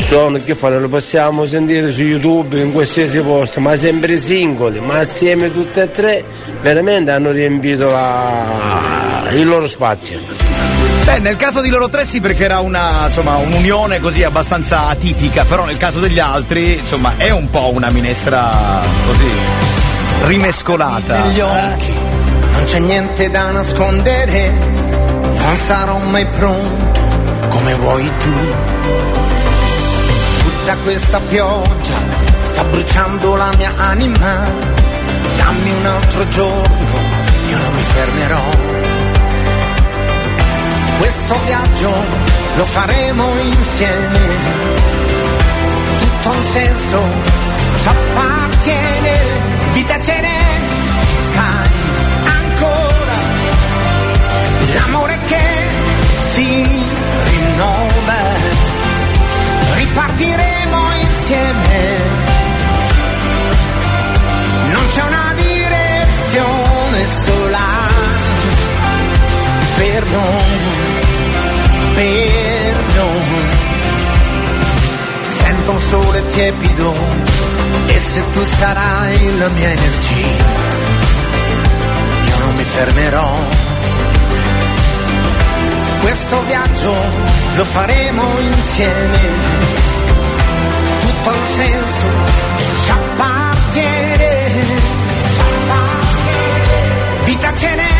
[0.09, 4.99] Sono che fare, lo possiamo sentire su YouTube in qualsiasi posto, ma sempre singoli, ma
[4.99, 6.25] assieme tutte e tre,
[6.63, 10.19] veramente hanno riempito la- il loro spazio.
[11.05, 15.45] Beh, nel caso di loro tre sì perché era una, insomma, un'unione così abbastanza atipica,
[15.45, 18.49] però nel caso degli altri, insomma, è un po' una minestra
[19.07, 19.29] così
[20.27, 21.25] rimescolata.
[21.25, 21.93] negli occhi,
[22.53, 24.51] non c'è niente da nascondere,
[25.37, 27.01] non sarò mai pronto
[27.49, 28.96] come vuoi tu.
[30.67, 31.95] Tutta questa pioggia
[32.41, 34.51] sta bruciando la mia anima,
[35.37, 36.99] dammi un altro giorno,
[37.47, 38.51] io non mi fermerò.
[40.99, 41.93] Questo viaggio
[42.57, 44.19] lo faremo insieme,
[46.01, 47.03] tutto un senso,
[47.83, 49.21] ci appartiene,
[49.73, 50.41] vita ce n'è,
[51.33, 51.69] sai
[52.25, 53.19] ancora,
[54.75, 55.69] l'amore che
[56.33, 56.85] si
[57.25, 58.17] rinnova,
[59.77, 60.56] ripartiremo
[61.27, 61.97] insieme,
[64.71, 67.89] non c'è una direzione sola
[69.77, 70.59] per noi,
[71.95, 73.45] per noi.
[75.23, 76.95] Sento un sole tiepido
[77.87, 80.45] e se tu sarai la mia energia,
[82.25, 83.39] io non mi fermerò.
[86.03, 86.95] Questo viaggio
[87.57, 89.19] lo faremo insieme,
[91.57, 92.07] senso
[92.85, 94.31] ci appartiene.
[95.35, 97.25] ci appartiene.
[97.25, 97.97] Vita ce n'è,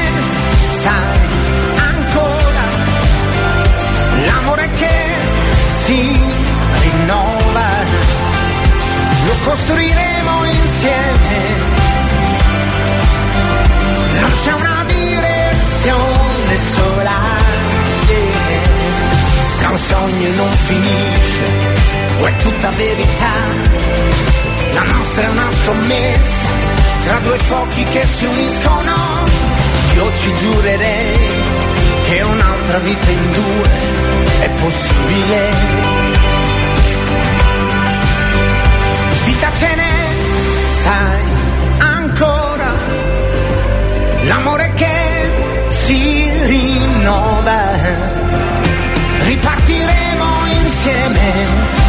[0.83, 1.29] sai
[1.91, 2.65] ancora,
[4.27, 4.97] l'amore che
[5.85, 6.01] si
[6.85, 7.69] rinnova,
[9.27, 11.35] lo costruiremo insieme.
[14.21, 17.19] Non c'è una direzione sola,
[18.09, 19.57] yeah.
[19.57, 21.16] se un sogno non finisce,
[22.27, 23.35] vuoi tutta verità.
[24.73, 26.49] La nostra è una scommessa
[27.05, 28.95] tra due fuochi che si uniscono.
[29.95, 31.31] Io ci giurerei
[32.05, 33.69] che un'altra vita in due
[34.41, 35.41] è possibile.
[39.25, 39.97] Vita ce n'è,
[40.83, 41.25] sai,
[41.79, 42.73] ancora.
[44.25, 47.61] L'amore che si rinnova.
[49.23, 50.27] Ripartiremo
[50.65, 51.86] insieme.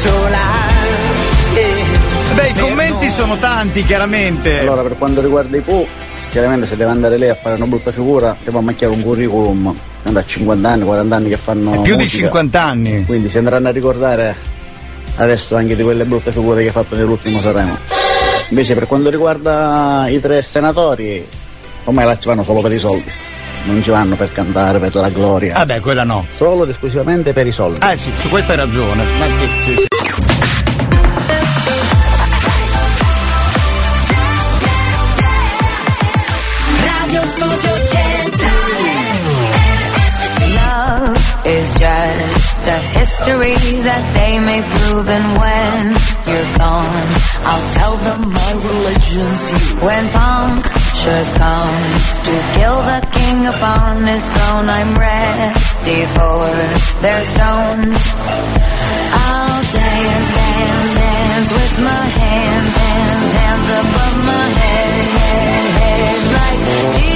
[0.00, 0.38] Sola.
[1.54, 4.58] eh, Beh, i commenti sono tanti, chiaramente.
[4.58, 5.86] Allora, per quanto riguarda i Pooh,
[6.30, 9.74] chiaramente se deve andare lei a fare una brutta figura, devo macchiare un curriculum.
[10.02, 11.72] Da 50 anni, 40 anni che fanno.
[11.72, 12.24] È più di musica.
[12.24, 13.04] 50 anni.
[13.06, 14.36] Quindi si andranno a ricordare
[15.16, 17.76] adesso anche di quelle brutte figure che ha fatto nell'ultimo Sanremo.
[18.50, 21.26] Invece per quanto riguarda i tre senatori,
[21.84, 23.10] ormai là ci vanno solo per i soldi.
[23.66, 25.56] Non ci vanno per cantare, per la gloria.
[25.56, 26.24] Ah beh, quella no.
[26.30, 27.80] Solo ed esclusivamente per i soldi.
[27.84, 29.04] Eh sì, su questo hai ragione.
[29.18, 29.86] Ma sì, sì, sì.
[36.84, 38.96] Radio Studio Centrale
[40.54, 45.94] Love is just a history that they may prove and when
[46.26, 47.08] you're gone
[47.44, 50.04] I'll tell them my religion's you When
[50.96, 51.82] punctures come.
[52.24, 56.46] To kill the king upon his throne I'm ready for
[57.02, 57.98] their stones
[59.28, 67.00] I'll dance, dance, dance with my hands, hands, hands above my head, head, head like
[67.00, 67.15] Jesus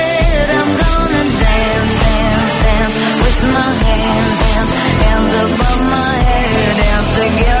[5.33, 6.77] above my head.
[6.77, 7.60] Dance together,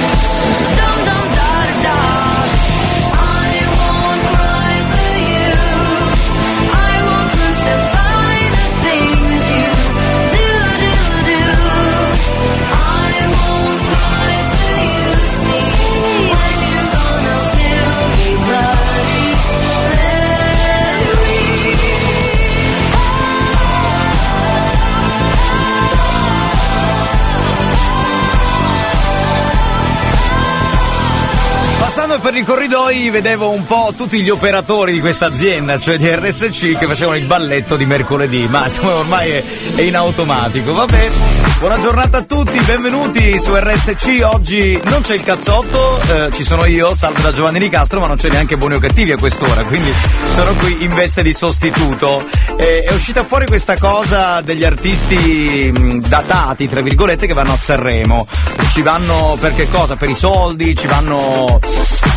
[31.93, 36.07] Passando per i corridoi vedevo un po' tutti gli operatori di questa azienda, cioè di
[36.07, 39.43] RSC, che facevano il balletto di mercoledì, ma insomma ormai è,
[39.75, 40.71] è in automatico.
[40.71, 44.23] Vabbè, buona giornata a tutti, benvenuti su RSC.
[44.23, 48.07] Oggi non c'è il cazzotto, eh, ci sono io, salvo da Giovanni Di Castro, ma
[48.07, 49.93] non c'è neanche Buoni o Cattivi a quest'ora, quindi
[50.33, 52.27] sono qui in veste di sostituto.
[52.57, 57.57] Eh, è uscita fuori questa cosa degli artisti mh, datati, tra virgolette, che vanno a
[57.57, 58.25] Sanremo.
[58.71, 59.95] Ci vanno per che cosa?
[59.95, 61.59] Per i soldi, ci vanno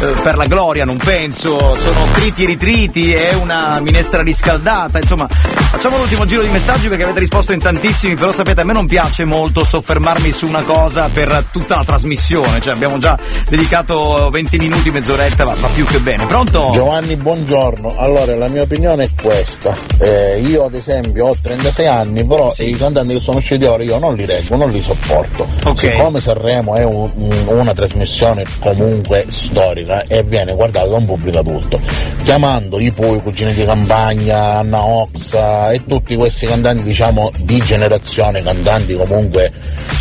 [0.01, 1.59] eh, per la gloria, non penso.
[1.59, 4.99] Sono triti e ritriti, è una minestra riscaldata.
[5.01, 8.73] Insomma, facciamo l'ultimo giro di messaggi perché avete risposto in tantissimi, però sapete, a me
[8.73, 9.34] non piace molto
[9.64, 12.61] soffermarmi su una cosa per tutta la trasmissione.
[12.61, 13.18] Cioè, abbiamo già
[13.49, 16.24] dedicato 20 minuti, mezz'oretta, va, va più che bene.
[16.26, 16.70] Pronto?
[16.72, 17.95] Giovanni, buongiorno.
[17.97, 19.74] Allora, la mia opinione è questa.
[19.99, 23.99] Eh, io, ad esempio, ho 36 anni, però i cantanti che sono usciti ora io
[23.99, 25.47] non li reggo, non li sopporto.
[25.91, 31.39] Siccome Sanremo è un- un- una trasmissione comunque storica e viene guardata da un pubblico
[31.39, 31.80] adulto,
[32.22, 38.43] chiamando i Pui, Cugini di Campagna, Anna Oxa e tutti questi cantanti, diciamo, di generazione,
[38.43, 39.22] cantanti comunque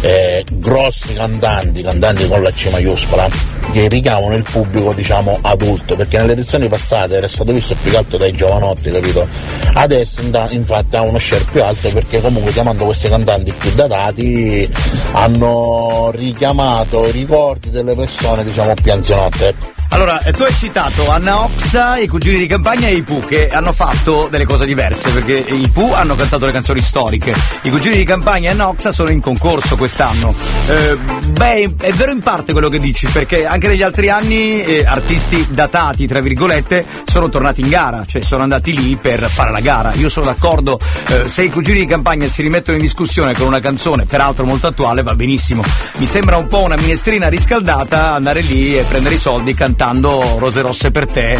[0.01, 3.28] eh, grossi cantanti, cantanti con la C maiuscola,
[3.71, 7.97] che richiamano il pubblico, diciamo, adulto, perché nelle edizioni passate era stato visto più che
[7.97, 9.28] altro dai giovanotti, capito?
[9.74, 14.71] Adesso infatti ha uno share più alto perché comunque chiamando questi cantanti più datati
[15.13, 19.82] hanno richiamato i ricordi delle persone, diciamo, più anzianotte.
[19.93, 23.47] Allora, eh, tu hai citato Anna Oxa, i cugini di campagna e i Pooh che
[23.49, 27.97] hanno fatto delle cose diverse perché i Pooh hanno cantato le canzoni storiche, i cugini
[27.97, 30.34] di campagna e Anna Oxa sono in concorso quest'anno.
[30.68, 30.97] Eh,
[31.32, 35.45] beh, è vero in parte quello che dici perché anche negli altri anni eh, artisti
[35.49, 39.93] datati, tra virgolette, sono tornati in gara, cioè sono andati lì per fare la gara.
[39.93, 43.59] Io sono d'accordo, eh, se i cugini di campagna si rimettono in discussione con una
[43.59, 45.64] canzone, peraltro molto attuale, va benissimo.
[45.97, 50.61] Mi sembra un po' una minestrina riscaldata andare lì e prendere i soldi cantando Rose
[50.61, 51.39] Rosse per te,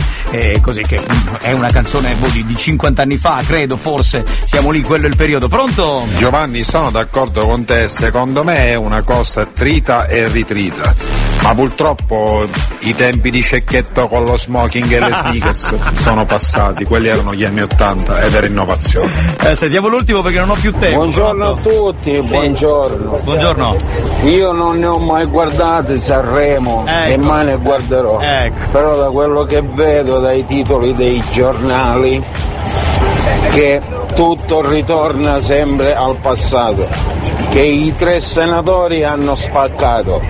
[0.62, 4.82] così che mm, è una canzone boh, di 50 anni fa, credo, forse, siamo lì,
[4.82, 5.48] quello è il periodo.
[5.48, 6.06] Pronto?
[6.18, 10.94] Giovanni, sono d'accordo con te, secondo me è una cosa trita e ritrita.
[11.44, 12.48] Ma purtroppo
[12.80, 17.44] i tempi di cecchetto con lo smoking e le sneakers sono passati, quelli erano gli
[17.44, 19.12] anni 80 ed era innovazione.
[19.46, 20.96] Eh, sentiamo l'ultimo perché non ho più tempo.
[20.96, 23.20] Buongiorno a tutti, buongiorno.
[23.24, 23.78] Buongiorno.
[24.24, 27.24] Io non ne ho mai guardate Sanremo e Ecco.
[27.24, 28.20] mai ne guarderò.
[28.72, 32.24] Però da quello che vedo dai titoli dei giornali
[33.52, 33.80] che
[34.16, 36.88] tutto ritorna sempre al passato.
[37.50, 40.22] Che i tre senatori hanno spaccato.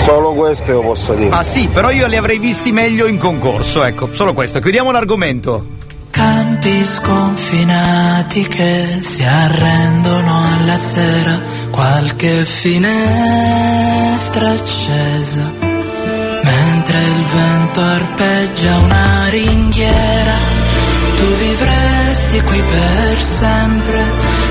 [0.00, 1.28] Solo questo io posso dire.
[1.28, 4.58] Ma sì, però io li avrei visti meglio in concorso, ecco, solo questo.
[4.58, 5.64] Chiudiamo l'argomento.
[6.10, 11.40] Campi sconfinati che si arrendono alla sera,
[11.70, 15.50] qualche finestra accesa,
[16.42, 20.36] mentre il vento arpeggia una ringhiera,
[21.22, 24.00] tu vivresti qui per sempre,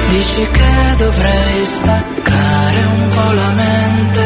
[0.07, 4.25] dici che dovrei staccare un po' la mente,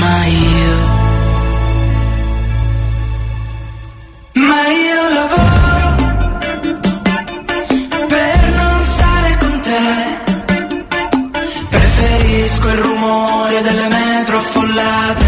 [0.00, 0.76] ma io...
[4.48, 5.88] Ma io lavoro
[8.14, 9.86] per non stare con te.
[11.68, 15.23] Preferisco il rumore delle metro affollate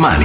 [0.00, 0.16] power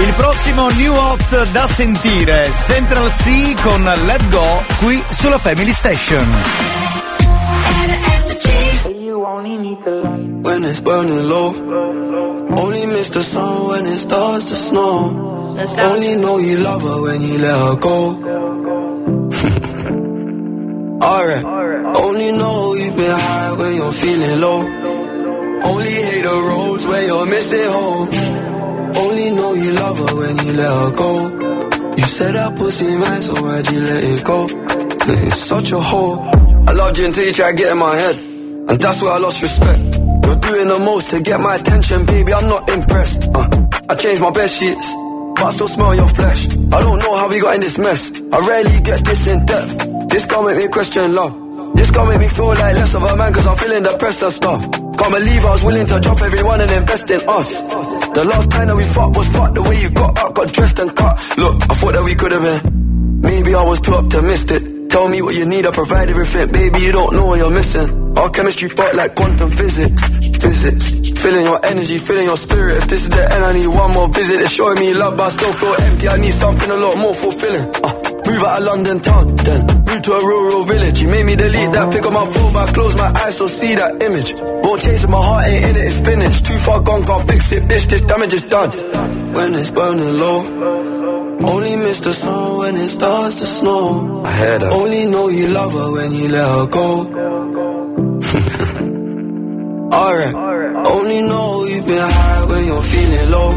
[0.00, 6.26] Il prossimo New Hot da sentire, Central C con Let Go, qui sulla Family Station.
[10.40, 11.52] when it's burning low.
[12.56, 15.28] Only miss the sun when it starts to snow.
[15.58, 18.27] Only know you love her when you let her go.
[21.08, 21.42] Alright.
[21.96, 24.60] Only know you've been high when you're feeling low.
[25.70, 28.08] Only hate the roads where you're missing home.
[28.94, 31.12] Only know you love her when you let her go.
[31.96, 34.46] You said that pussy man, so why'd you let it go?
[35.08, 36.68] it's such a whore.
[36.68, 38.16] I loved you until you tried to get in my head.
[38.68, 39.80] And that's where I lost respect.
[40.26, 42.34] You're doing the most to get my attention, baby.
[42.34, 43.22] I'm not impressed.
[43.34, 43.48] Uh,
[43.88, 44.92] I changed my bed sheets,
[45.36, 46.48] but I still smell your flesh.
[46.48, 48.12] I don't know how we got in this mess.
[48.30, 49.87] I rarely get this in depth.
[50.18, 51.76] This can't make me question love.
[51.76, 54.32] This can't make me feel like less of a man, cause I'm feeling depressed and
[54.32, 54.62] stuff.
[54.72, 57.60] Can't believe I was willing to drop everyone and invest in us.
[58.10, 60.80] The last time that we fucked was fucked the way you got up, got dressed
[60.80, 61.38] and cut.
[61.38, 63.20] Look, I thought that we could have been.
[63.20, 64.88] Maybe I was too optimistic.
[64.88, 66.50] Tell me what you need, I provide everything.
[66.50, 68.18] Baby, you don't know what you're missing.
[68.18, 70.02] Our chemistry fought like quantum physics.
[70.42, 71.20] Physics.
[71.22, 72.78] Feeling your energy, feeling your spirit.
[72.78, 74.40] If this is the end, I need one more visit.
[74.40, 76.08] It's showing me love, but I still feel empty.
[76.08, 77.70] I need something a lot more fulfilling.
[77.84, 77.94] Uh,
[78.26, 80.98] move out of London town, then to a rural village.
[80.98, 83.46] He made me delete that pic on my phone, but I close my eyes, so
[83.46, 84.34] see that image.
[84.34, 86.46] Won't my heart ain't in it, it's finished.
[86.46, 87.86] Too far gone, can't fix it, bitch.
[87.86, 88.70] This damage is done.
[89.32, 91.38] When it's burning low.
[91.40, 94.22] Only miss the sun when it starts to snow.
[94.24, 94.70] I heard her.
[94.70, 96.98] Only know you love her when you let her go.
[99.92, 100.34] Alright.
[100.86, 103.50] Only know you've been high when you're feeling low.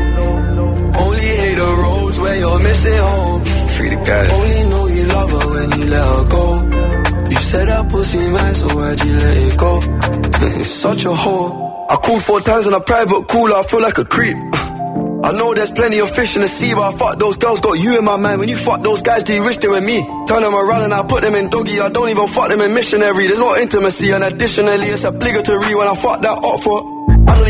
[1.03, 3.45] Only hate the roads where you're missing home.
[3.45, 4.31] Free the guys.
[4.31, 4.87] Only know
[5.27, 7.29] when you let her go.
[7.29, 9.79] You said that pussy man, so why'd you let it go?
[10.59, 11.89] it's such a whore.
[11.89, 14.37] I called four times on a private call, I feel like a creep.
[15.23, 17.73] I know there's plenty of fish in the sea, but I fuck those girls, got
[17.73, 18.39] you in my mind.
[18.39, 20.01] When you fuck those guys, do you wish they were me?
[20.27, 21.79] Turn them around and I put them in doggy.
[21.79, 23.27] I don't even fuck them in missionary.
[23.27, 27.00] There's no intimacy, and additionally, it's obligatory when I fuck that up for.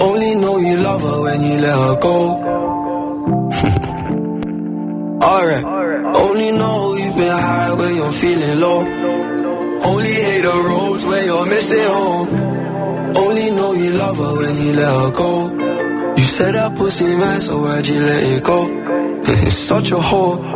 [0.00, 2.18] Only know you love her when you let her go.
[5.22, 5.64] Alright.
[6.16, 8.80] Only know you've been high when you're feeling low.
[9.90, 12.28] Only hate the roads where you're missing home.
[13.16, 15.50] Only know you love her when you let her go.
[16.16, 18.66] You said that pussy man, so why'd you let it go?
[19.24, 20.51] it's such a whore.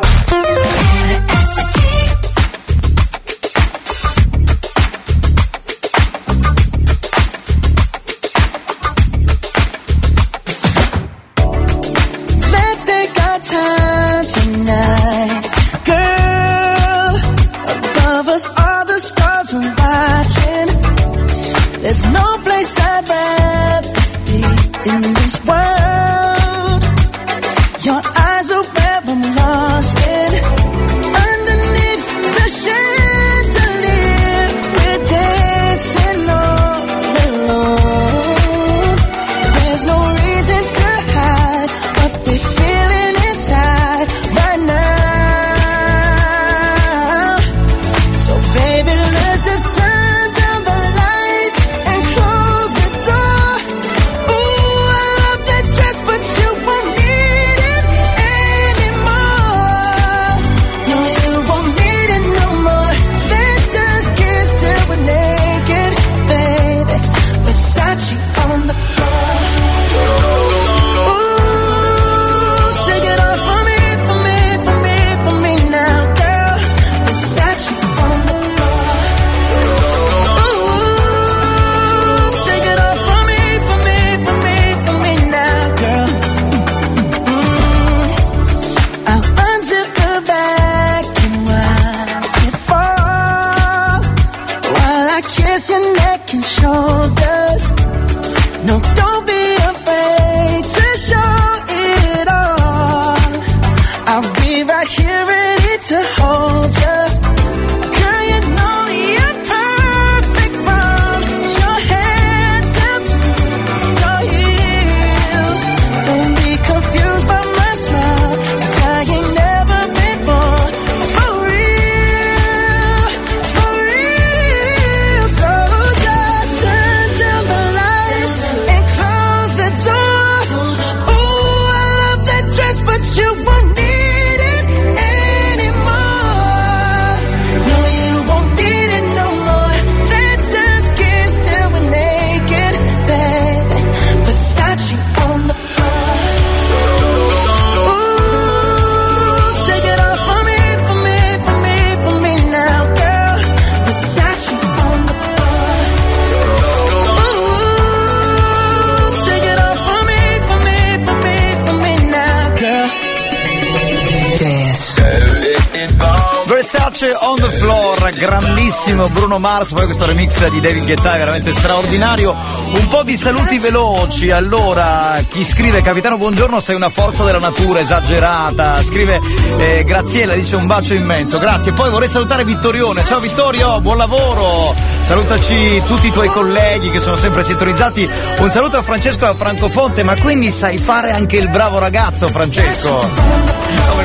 [170.47, 172.35] Remix di David Guetta è veramente straordinario.
[172.73, 177.81] Un po' di saluti veloci, allora chi scrive Capitano buongiorno sei una forza della natura
[177.81, 179.20] esagerata, scrive
[179.59, 181.73] eh, Graziella, dice un bacio immenso, grazie.
[181.73, 187.16] Poi vorrei salutare Vittorione, ciao Vittorio, buon lavoro, salutaci tutti i tuoi colleghi che sono
[187.16, 188.09] sempre sintonizzati,
[188.39, 192.28] un saluto a Francesco e a Francofonte, ma quindi sai fare anche il bravo ragazzo
[192.28, 193.45] Francesco?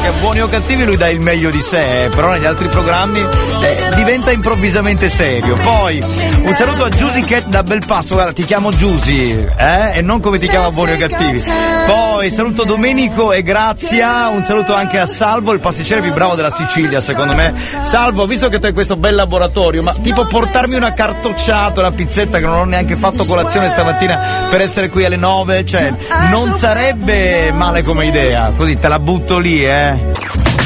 [0.02, 3.20] Perché buoni o cattivi lui dà il meglio di sé, eh, però negli altri programmi
[3.20, 5.56] eh, diventa improvvisamente serio.
[5.58, 9.98] Poi un saluto a Giusy Cat da Belpasso, guarda ti chiamo Giusy, eh?
[9.98, 11.44] E non come ti chiama buoni o cattivi.
[11.86, 16.50] Poi saluto Domenico e Grazia, un saluto anche a Salvo, il pasticcere più bravo della
[16.50, 17.54] Sicilia secondo me.
[17.82, 22.40] Salvo, visto che tu hai questo bel laboratorio, ma tipo portarmi una cartocciata, una pizzetta
[22.40, 25.94] che non ho neanche fatto colazione stamattina per essere qui alle 9, cioè
[26.32, 29.90] non sarebbe male come idea, così te la butto lì, eh.
[29.92, 30.61] Radio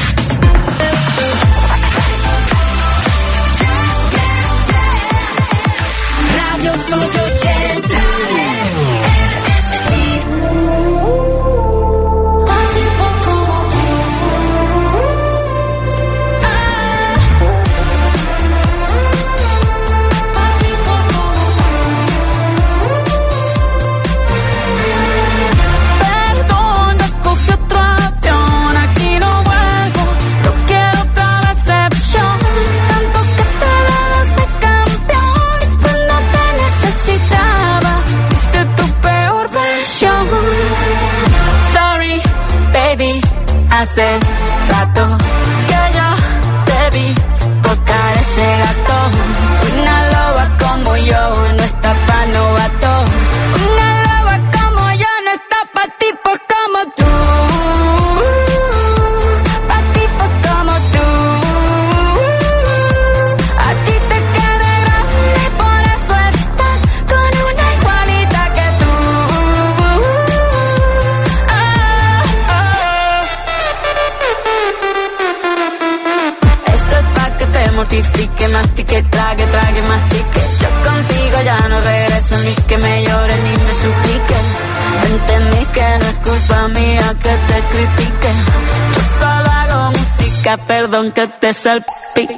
[90.96, 92.38] perdón que te salpique.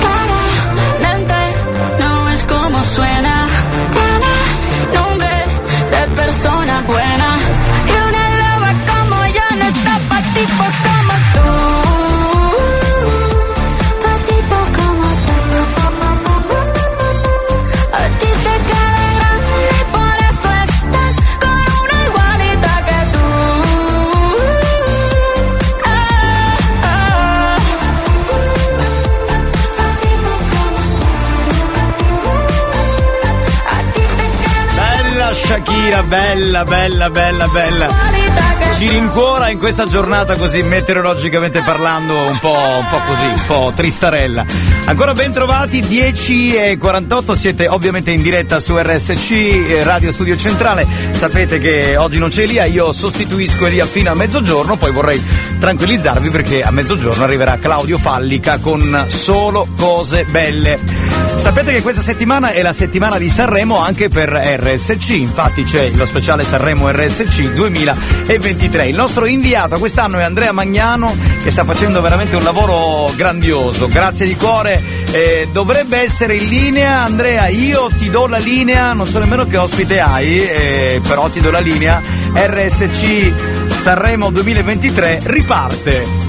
[0.00, 1.34] Claramente
[2.00, 3.48] no es como suena.
[3.94, 5.44] Tiene nombre
[5.90, 7.05] de persona buena.
[35.86, 37.88] Shakira, bella, bella, bella, bella.
[38.76, 43.72] ci rincuora in questa giornata così meteorologicamente parlando un po', un po' così, un po'
[43.74, 44.44] tristarella.
[44.86, 50.36] Ancora ben trovati, 10 e 48, siete ovviamente in diretta su RSC, eh, Radio Studio
[50.36, 50.86] Centrale.
[51.10, 55.22] Sapete che oggi non c'è Elia, io sostituisco Elia fino a mezzogiorno, poi vorrei
[55.60, 61.05] tranquillizzarvi perché a mezzogiorno arriverà Claudio Fallica con solo cose belle.
[61.36, 66.06] Sapete che questa settimana è la settimana di Sanremo anche per RSC, infatti c'è lo
[66.06, 68.88] speciale Sanremo RSC 2023.
[68.88, 74.26] Il nostro inviato quest'anno è Andrea Magnano che sta facendo veramente un lavoro grandioso, grazie
[74.26, 74.82] di cuore,
[75.12, 77.02] eh, dovrebbe essere in linea.
[77.02, 81.40] Andrea, io ti do la linea, non so nemmeno che ospite hai, eh, però ti
[81.40, 82.00] do la linea.
[82.34, 86.25] RSC Sanremo 2023 riparte.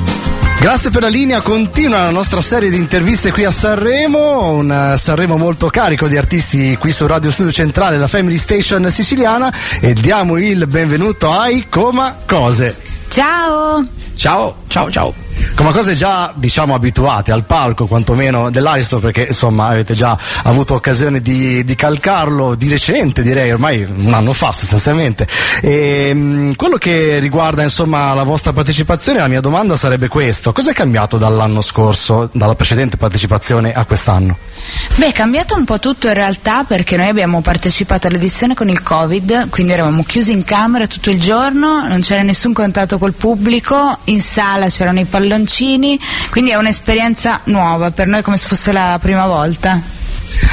[0.60, 4.98] Grazie per la linea, continua la nostra serie di interviste qui a Sanremo, un eh,
[4.98, 9.94] Sanremo molto carico di artisti qui su Radio Studio Centrale, la Family Station siciliana e
[9.94, 12.76] diamo il benvenuto ai Coma Cose.
[13.08, 13.86] Ciao!
[14.16, 15.27] Ciao, ciao, ciao.
[15.58, 21.20] Come cose già diciamo abituate al palco quantomeno dell'Aristo perché insomma avete già avuto occasione
[21.20, 25.28] di, di calcarlo di recente direi ormai un anno fa sostanzialmente
[25.64, 30.70] e, mh, quello che riguarda insomma la vostra partecipazione la mia domanda sarebbe questo cosa
[30.70, 34.38] è cambiato dall'anno scorso dalla precedente partecipazione a quest'anno?
[34.96, 38.82] Beh, è cambiato un po' tutto in realtà perché noi abbiamo partecipato all'edizione con il
[38.82, 44.00] Covid, quindi eravamo chiusi in camera tutto il giorno, non c'era nessun contatto col pubblico,
[44.06, 46.00] in sala c'erano i palloncini,
[46.32, 49.97] quindi è un'esperienza nuova per noi come se fosse la prima volta.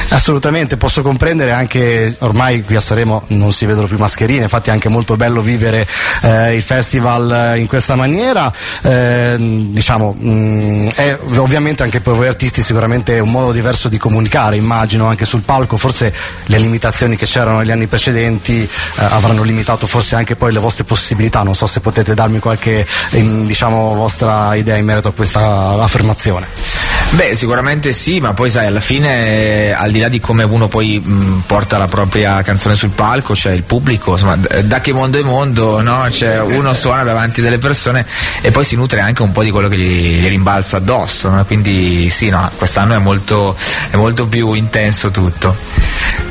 [0.09, 4.73] Assolutamente, posso comprendere anche ormai qui a Sanremo non si vedono più mascherine, infatti è
[4.73, 5.87] anche molto bello vivere
[6.21, 8.51] eh, il festival in questa maniera.
[8.81, 14.55] Eh, diciamo, mh, è ovviamente anche per voi artisti sicuramente un modo diverso di comunicare,
[14.57, 16.13] immagino anche sul palco, forse
[16.45, 20.83] le limitazioni che c'erano negli anni precedenti eh, avranno limitato forse anche poi le vostre
[20.83, 25.77] possibilità, non so se potete darmi qualche ehm, diciamo, vostra idea in merito a questa
[25.81, 26.94] affermazione.
[27.11, 30.99] Beh, sicuramente sì, ma poi sai, alla fine, al di là di come uno poi
[30.99, 35.17] mh, porta la propria canzone sul palco, c'è il pubblico, insomma, d- da che mondo
[35.17, 36.11] è mondo, no?
[36.11, 38.05] Cioè, uno suona davanti delle persone
[38.41, 41.45] e poi si nutre anche un po' di quello che gli, gli rimbalza addosso, no?
[41.45, 43.55] Quindi sì, no, quest'anno è molto,
[43.89, 45.55] è molto più intenso tutto.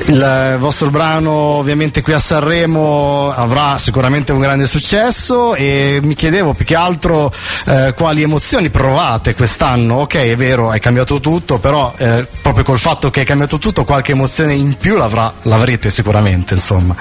[0.06, 6.52] Il vostro brano ovviamente qui a Sanremo avrà sicuramente un grande successo e mi chiedevo
[6.52, 7.32] più che altro
[7.66, 9.94] eh, quali emozioni provate quest'anno.
[10.00, 13.84] Ok, è vero, è cambiato tutto, però eh, proprio col fatto che è cambiato tutto
[13.84, 16.94] qualche emozione in più l'avrete sicuramente, insomma.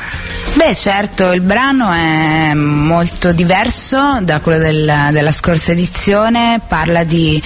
[0.53, 7.41] Beh, certo, il brano è molto diverso da quello del- della scorsa edizione, parla di,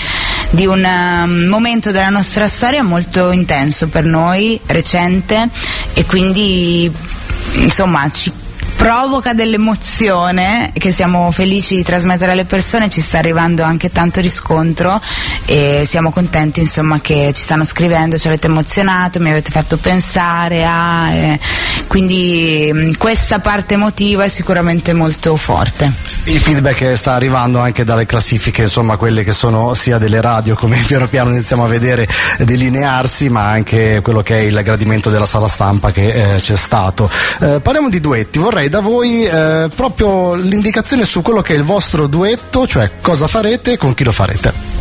[0.49, 5.49] di un um, momento della nostra storia molto intenso per noi, recente,
[5.93, 6.91] e quindi
[7.55, 8.31] insomma ci
[8.77, 15.01] provoca dell'emozione che siamo felici di trasmettere alle persone, ci sta arrivando anche tanto riscontro
[15.45, 20.63] e siamo contenti insomma che ci stanno scrivendo, ci avete emozionato, mi avete fatto pensare
[20.65, 21.39] a eh,
[21.87, 25.91] quindi mh, questa parte emotiva è sicuramente molto forte.
[26.25, 30.77] Il feedback sta arrivando anche dalle classifiche, insomma, quelle che sono sia delle radio, come
[30.85, 32.07] piano piano iniziamo a vedere
[32.39, 37.09] delinearsi, ma anche quello che è il gradimento della sala stampa che eh, c'è stato.
[37.41, 41.63] Eh, parliamo di duetti, vorrei da voi eh, proprio l'indicazione su quello che è il
[41.63, 44.77] vostro duetto, cioè cosa farete e con chi lo farete.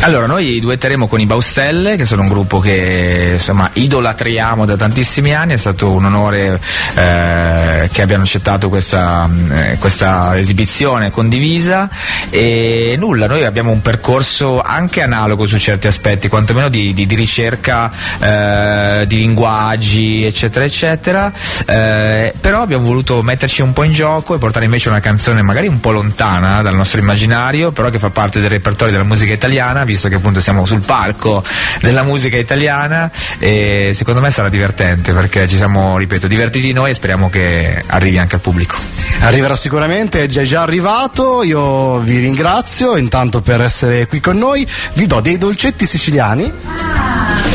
[0.00, 5.34] Allora, noi duetteremo con i Baustelle, che sono un gruppo che insomma idolatriamo da tantissimi
[5.34, 6.60] anni, è stato un onore
[6.94, 11.88] eh, che abbiano accettato questa, eh, questa esibizione condivisa.
[12.28, 17.14] E nulla, noi abbiamo un percorso anche analogo su certi aspetti, quantomeno di, di- di
[17.14, 17.90] ricerca
[18.20, 21.32] eh, di linguaggi, eccetera, eccetera,
[21.64, 25.66] eh, però abbiamo voluto metterci un po' in gioco e portare invece una canzone magari
[25.66, 29.84] un po' lontana dal nostro immaginario, però che fa parte del repertorio della musica italiana,
[29.84, 31.42] visto che appunto siamo sul palco
[31.80, 36.94] della musica italiana e secondo me sarà divertente perché ci siamo, ripeto, divertiti noi e
[36.94, 38.76] speriamo che arrivi anche al pubblico.
[39.20, 44.66] Arriverà sicuramente, è già, già arrivato, io vi ringrazio intanto per essere qui con noi,
[44.94, 46.52] vi do dei dolcetti siciliani,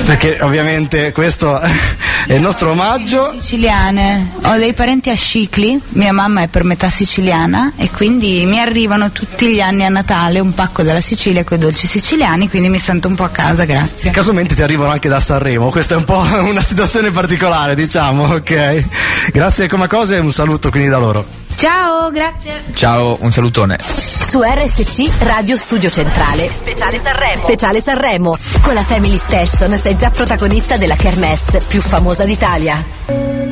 [0.05, 1.59] perché ovviamente questo
[2.27, 3.33] è il nostro omaggio.
[3.37, 5.15] Siciliane, ho dei parenti a
[5.49, 9.89] Scicli, mia mamma è per metà siciliana e quindi mi arrivano tutti gli anni a
[9.89, 13.29] Natale un pacco dalla Sicilia con i dolci siciliani, quindi mi sento un po' a
[13.29, 14.11] casa, grazie.
[14.11, 19.31] Casualmente ti arrivano anche da Sanremo, questa è un po' una situazione particolare, diciamo, ok?
[19.31, 21.25] Grazie come cose e un saluto quindi da loro.
[21.55, 22.63] Ciao, grazie.
[22.73, 23.77] Ciao, un salutone.
[23.81, 26.49] Su RSC Radio Studio Centrale.
[26.53, 27.37] Speciale Sanremo.
[27.37, 28.37] Speciale Sanremo.
[28.61, 33.48] Con la Family Station sei già protagonista della kermesse più famosa d'Italia.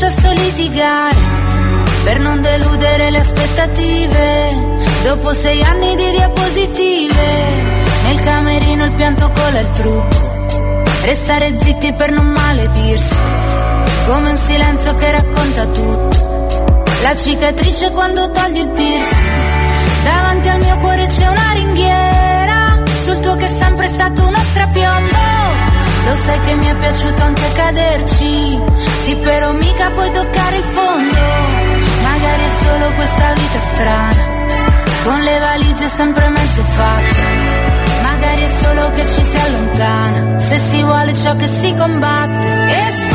[0.00, 1.14] Successo litigare
[2.04, 4.78] per non deludere le aspettative.
[5.04, 7.46] Dopo sei anni di diapositive,
[8.04, 10.84] nel camerino il pianto cola il trucco.
[11.02, 13.14] Restare zitti per non maledirsi,
[14.06, 16.82] come un silenzio che racconta tutto.
[17.02, 20.02] La cicatrice quando togli il piercing.
[20.02, 25.18] Davanti al mio cuore c'è una ringhiera, sul tuo che è sempre stato uno strapiombo.
[26.06, 28.62] Lo sai che mi è piaciuto anche caderci,
[29.02, 31.16] sì però mica puoi toccare il fondo.
[32.02, 34.24] Magari è solo questa vita strana,
[35.04, 37.22] con le valigie sempre mezze fatte.
[38.02, 43.09] Magari è solo che ci si allontana, se si vuole ciò che si combatte.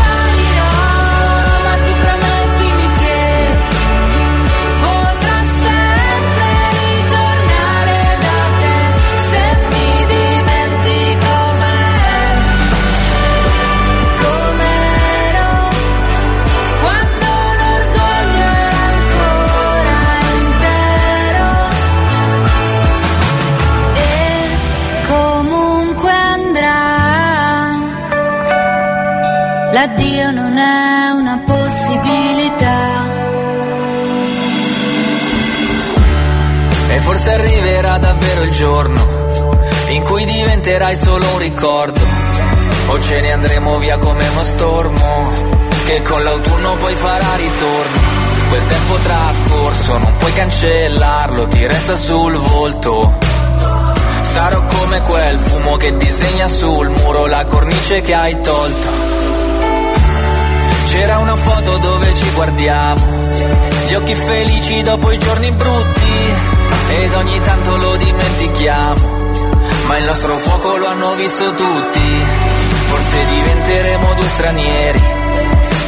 [38.46, 39.26] Il giorno
[39.90, 42.02] in cui diventerai solo un ricordo.
[42.88, 45.32] O ce ne andremo via come uno stormo,
[45.86, 48.00] che con l'autunno poi farà ritorno.
[48.50, 53.18] Quel tempo trascorso non puoi cancellarlo, ti resta sul volto.
[54.22, 58.90] Sarò come quel fumo che disegna sul muro la cornice che hai tolto.
[60.90, 63.02] C'era una foto dove ci guardiamo,
[63.88, 66.55] gli occhi felici dopo i giorni brutti,
[66.90, 69.24] ed ogni tanto lo dimentichiamo.
[69.88, 72.22] Ma il nostro fuoco lo hanno visto tutti,
[72.88, 75.02] forse diventeremo due stranieri,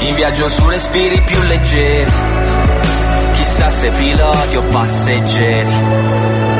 [0.01, 2.11] in viaggio su respiri più leggeri,
[3.33, 6.56] chissà se piloti o passeggeri.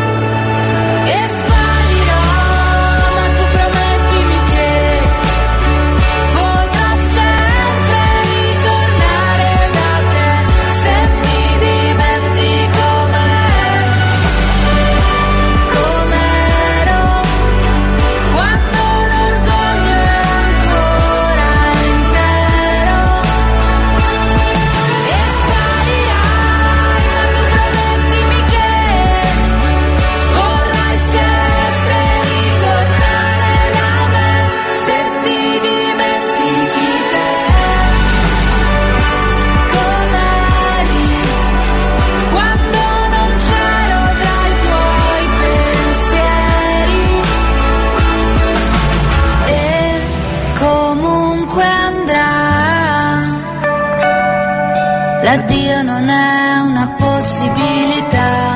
[55.28, 58.56] L'addio non è una possibilità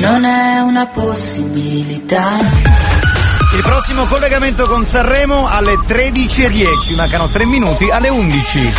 [0.00, 2.28] non è una possibilità
[3.54, 8.72] Il prossimo collegamento con Sanremo alle 13.10, mancano 3 minuti alle 11.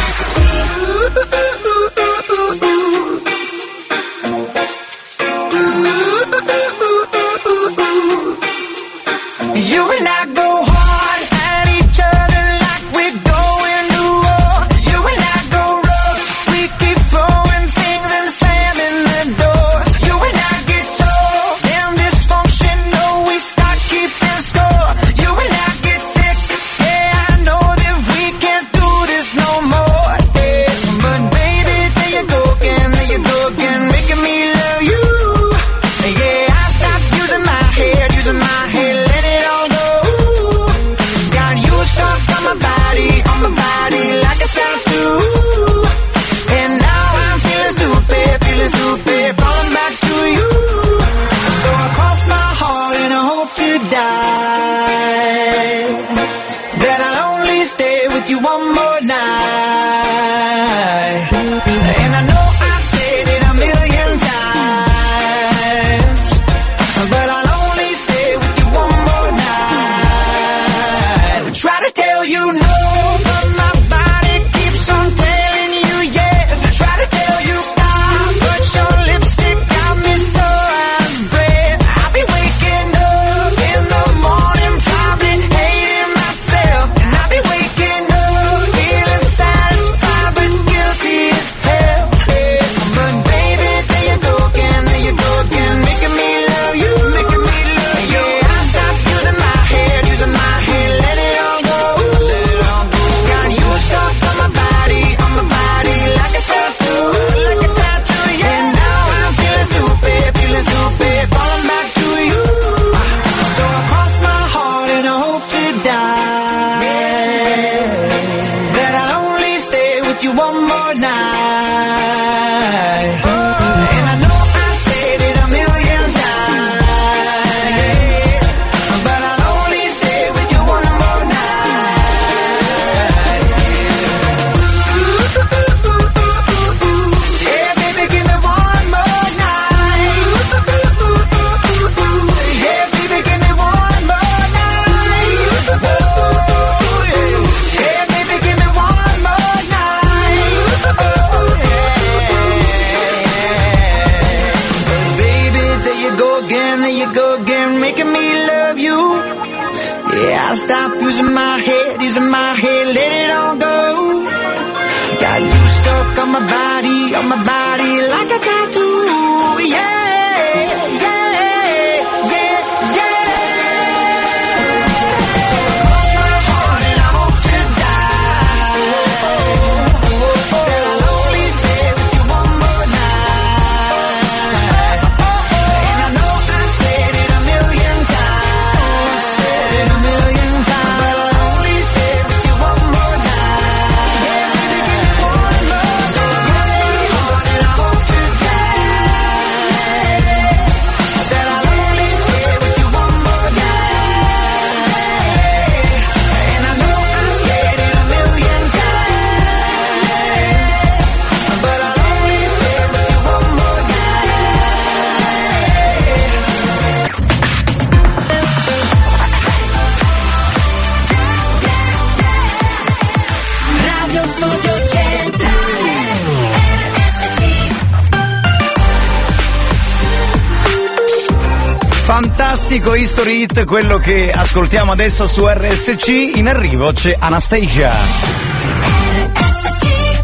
[233.26, 237.92] Super Hit, quello che ascoltiamo adesso su RSC, in arrivo c'è Anastasia.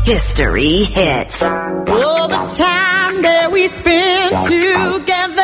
[0.04, 1.42] History hits.
[1.42, 5.42] All the time that we spend together,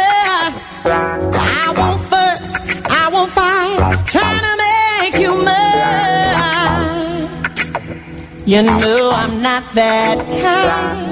[0.83, 2.61] I won't fuss,
[2.91, 7.27] I won't fight, trying to make you mine.
[8.45, 11.06] You know I'm not that kind.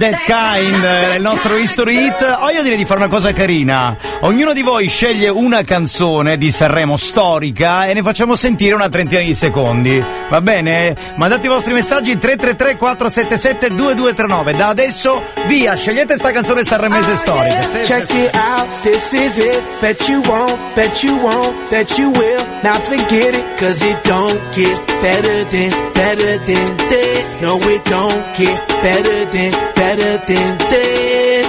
[0.00, 2.38] That Kind, è il nostro History Hit.
[2.40, 3.94] Oh, io direi di fare una cosa carina.
[4.22, 9.20] Ognuno di voi sceglie una canzone di Sanremo storica e ne facciamo sentire una trentina
[9.20, 10.02] di secondi.
[10.30, 10.96] Va bene?
[11.16, 14.54] Mandate i vostri messaggi 333 477 2239.
[14.54, 17.60] Da adesso, via, scegliete sta canzone sanremese storica.
[17.60, 18.22] Sì, Check sì, sì.
[18.24, 19.60] it out, this is it.
[19.80, 22.39] Bet you won't, bet you won't, bet you will.
[22.62, 27.40] Now forget it, cause it don't get better than, better than this.
[27.40, 31.46] No, it don't get better than, better than this.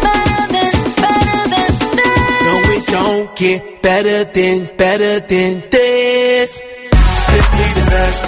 [0.00, 1.42] Better than better
[1.90, 2.06] than
[2.46, 6.50] No, it don't get better than, better than this.
[6.54, 8.27] Simply the best.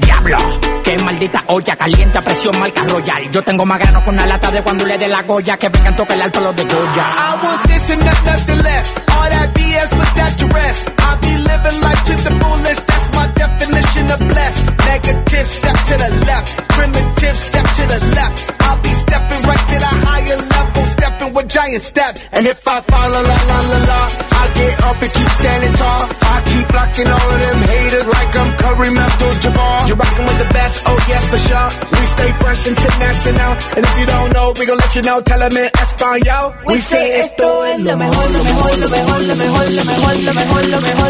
[0.00, 0.38] Diablo,
[0.82, 3.30] qué maldita olla caliente a presión marca royal.
[3.30, 5.96] Yo tengo más grano con una lata de cuando le dé la goya, que vengan
[5.96, 7.06] toque el alto los de Goya.
[7.16, 8.94] I want this and not nothing less.
[8.96, 10.99] All that BS, put that rest.
[11.22, 12.86] Be living life to the fullest.
[12.86, 14.64] That's my definition of blessed.
[14.90, 16.68] Negative, step to the left.
[16.68, 18.36] Primitive, step to the left.
[18.62, 22.24] I'll be stepping right to the higher level, stepping with giant steps.
[22.32, 24.00] And if I fall, la la la la
[24.40, 26.02] I get up and keep standing tall.
[26.34, 29.88] I keep blocking all of them haters like I'm Kareem Abdul-Jabbar.
[29.88, 31.68] You're rocking with the best, oh yes for sure.
[31.92, 35.20] We stay fresh international, and if you don't know, we gon' let you know.
[35.20, 36.54] Tell 'em in Espanol.
[36.66, 40.32] We say esto es lo mejor, lo mejor, lo mejor, lo mejor, lo mejor, lo
[40.40, 41.09] mejor, lo mejor,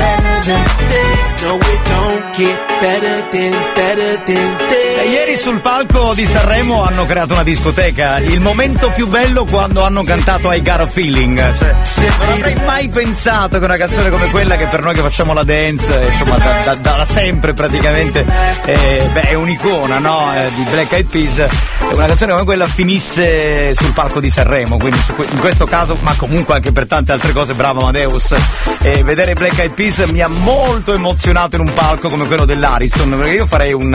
[0.00, 1.42] better than this.
[1.42, 4.78] No, it don't get better than, better than this.
[5.00, 8.18] E ieri sul palco di Sanremo hanno creato una discoteca.
[8.18, 11.54] Il momento più bello quando hanno cantato I Got a Feeling.
[11.56, 11.74] Cioè,
[12.18, 15.44] non avrei mai pensato che una canzone come quella, che per noi che facciamo la
[15.44, 18.24] dance, eh, insomma, da, da- da sempre praticamente,
[18.66, 20.32] eh, beh, è un'icona, no?
[20.34, 21.46] Eh, di Black Eyed Peas.
[21.92, 25.00] Una canzone come quella finisse sul palco di Sanremo, quindi
[25.32, 28.34] in questo caso, ma comunque anche per tante altre cose, bravo Amadeus.
[28.82, 33.10] E vedere Black Eyed Peas mi ha molto emozionato in un palco come quello dell'Ariston,
[33.10, 33.92] perché io farei un,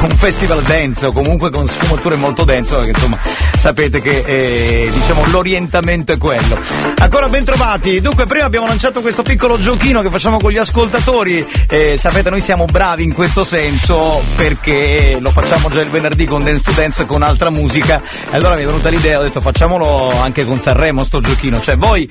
[0.00, 3.18] un festival dance o comunque con sfumature molto dance, perché insomma
[3.58, 6.58] sapete che eh, diciamo l'orientamento è quello.
[6.98, 11.46] Ancora ben trovati, dunque prima abbiamo lanciato questo piccolo giochino che facciamo con gli ascoltatori,
[11.68, 16.42] eh, sapete noi siamo bravi in questo senso perché lo facciamo già il venerdì con
[16.42, 18.00] Dance to Dance con altra musica.
[18.30, 21.60] Allora mi è venuta l'idea, ho detto facciamolo anche con Sanremo sto giochino.
[21.60, 22.08] Cioè voi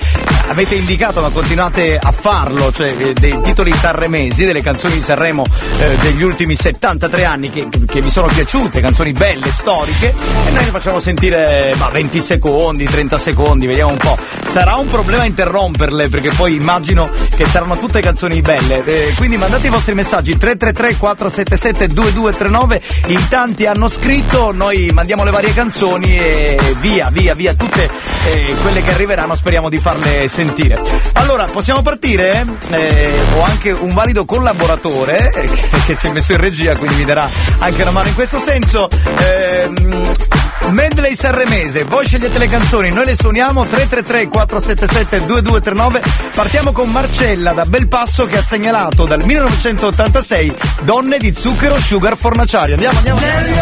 [0.50, 5.44] avete indicato ma continuate a farlo, cioè dei titoli sanremesi, delle canzoni di Sanremo
[5.80, 10.14] eh, degli ultimi 73 anni che, che vi sono piaciute, canzoni belle, storiche,
[10.48, 14.18] e noi ne facciamo sentire ma 20 secondi, 30 secondi, vediamo un po'.
[14.50, 18.84] Sarà un problema interromperle perché poi immagino che saranno tutte canzoni belle.
[18.86, 22.82] Eh, quindi mandate i vostri messaggi 333 477 2239.
[23.08, 27.90] In tanti hanno scritto, noi mandiamo le varie canzoni e via, via, via, tutte
[28.26, 30.80] eh, quelle che arriveranno speriamo di farle sentire.
[31.14, 32.46] Allora, possiamo partire?
[32.70, 33.03] Eh,
[33.34, 37.06] ho anche un valido collaboratore eh, che, che si è messo in regia, quindi mi
[37.06, 38.88] darà anche una mano in questo senso.
[39.18, 40.04] Ehm,
[40.70, 46.02] Medley Sanremese, voi scegliete le canzoni, noi le suoniamo 333 477 2239.
[46.34, 52.74] Partiamo con Marcella da Belpasso che ha segnalato dal 1986 Donne di zucchero sugar fornaciari.
[52.74, 53.20] Andiamo, andiamo.
[53.20, 53.58] Negli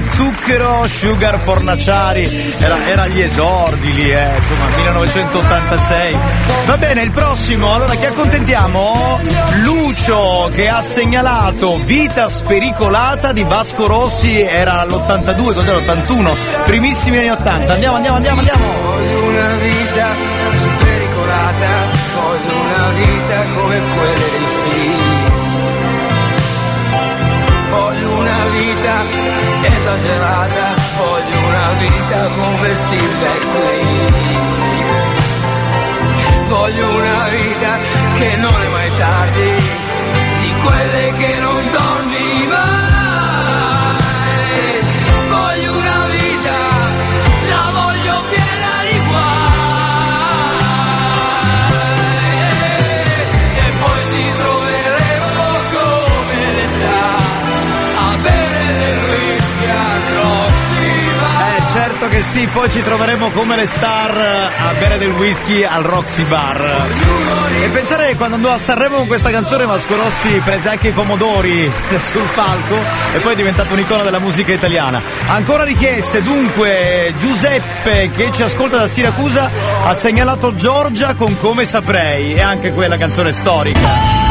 [0.00, 6.16] di zucchero, sugar fornaciari, era, era agli esordi lì, eh, insomma, 1986.
[6.66, 9.20] Va bene, il prossimo, allora chi accontentiamo?
[9.62, 17.30] Lucio che ha segnalato Vita spericolata di Vasco Rossi, era l'82, cos'era l'81, primissimi anni
[17.30, 17.72] 80.
[17.72, 18.64] Andiamo, andiamo, andiamo, andiamo.
[18.82, 20.08] Voglio una vita
[20.56, 23.93] spericolata, voglio una vita come
[29.94, 33.82] esagerata, voglio una vita con vestiti qui.
[36.48, 37.78] Voglio una vita
[62.54, 66.86] poi ci troveremo come le star a bere del whisky al Roxy Bar.
[67.60, 70.92] E pensare che quando andò a Sanremo con questa canzone Vasco Rossi prese anche i
[70.92, 71.68] pomodori
[71.98, 72.76] sul palco
[73.12, 75.02] e poi è diventato un'icona della musica italiana.
[75.26, 79.50] Ancora richieste, dunque Giuseppe che ci ascolta da Siracusa
[79.84, 84.23] ha segnalato Giorgia con Come saprei e anche quella canzone storica.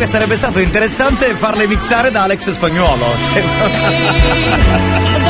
[0.00, 3.04] Che sarebbe stato interessante farle mixare da Alex Spagnuolo.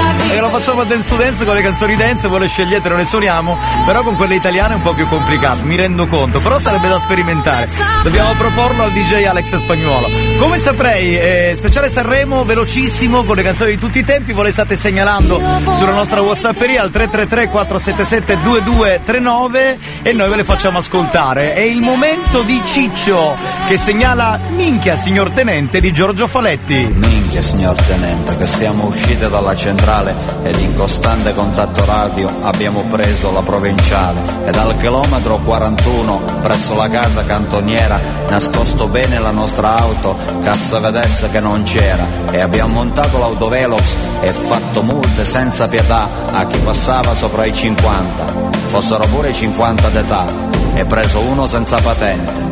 [0.50, 3.56] Facciamo a to Dance con le canzoni dance, voi le scegliete, non le suoniamo,
[3.86, 6.98] però con quelle italiane è un po' più complicato, mi rendo conto, però sarebbe da
[6.98, 7.68] sperimentare.
[8.02, 10.08] Dobbiamo proporlo al DJ Alex Spagnuolo.
[10.38, 14.52] Come saprei, eh, speciale Sanremo, velocissimo, con le canzoni di tutti i tempi, voi le
[14.52, 15.40] state segnalando
[15.72, 21.54] sulla nostra Whatsapperia al 333 477 2239 e noi ve le facciamo ascoltare.
[21.54, 23.36] È il momento di Ciccio
[23.68, 26.86] che segnala Minchia signor tenente di Giorgio Faletti.
[26.92, 33.30] Minchia signor tenente che siamo usciti dalla centrale ed in costante contatto radio abbiamo preso
[33.32, 34.20] la provinciale.
[34.44, 41.28] Ed al chilometro 41 presso la casa cantoniera nascosto bene la nostra auto cassa vedesse
[41.30, 42.06] che non c'era.
[42.30, 48.58] E abbiamo montato l'autovelox e fatto multe senza pietà a chi passava sopra i 50
[48.66, 50.26] fossero pure i 50 d'età.
[50.74, 52.49] E preso uno senza patente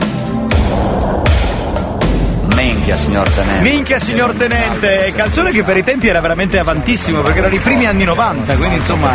[2.89, 3.69] Minchia signor Tenente.
[3.69, 7.85] Minchia signor Tenente, canzone che per i tempi era veramente avantissimo perché erano i primi
[7.85, 9.11] anni 90, quindi insomma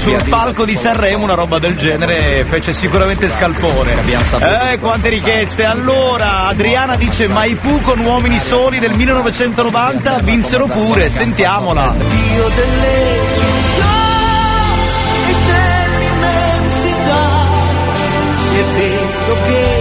[0.00, 3.94] sul palco di Sanremo una roba del genere fece sicuramente scalpore.
[4.72, 5.66] Eh, quante richieste.
[5.66, 11.92] Allora, Adriana dice Maipù con Uomini Soli del 1990 vinsero pure, sentiamola.
[11.94, 13.84] Dio delle città
[15.28, 17.20] e dell'immensità,
[18.48, 19.75] se vedo che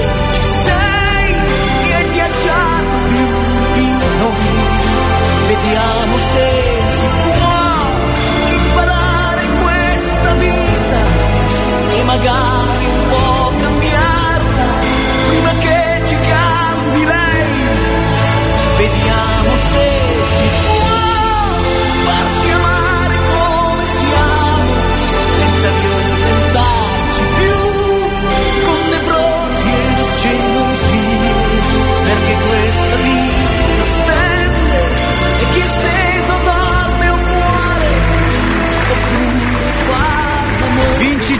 [12.26, 12.55] e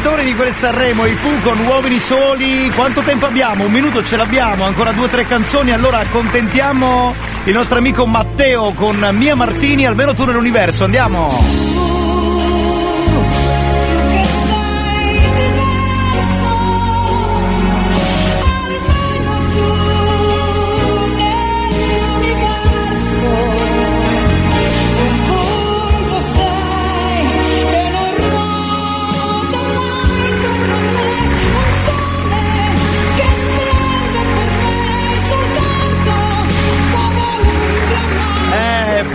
[0.06, 0.24] l'amore.
[0.24, 2.72] Vincitori di quel Sanremo, i Pooh con Uomini Soli.
[2.76, 3.66] Quanto tempo abbiamo?
[3.66, 5.72] Un minuto ce l'abbiamo, ancora due o tre canzoni.
[5.72, 7.14] Allora accontentiamo
[7.46, 10.84] il nostro amico Matteo con Mia Martini, almeno tu nell'universo.
[10.84, 11.65] Andiamo!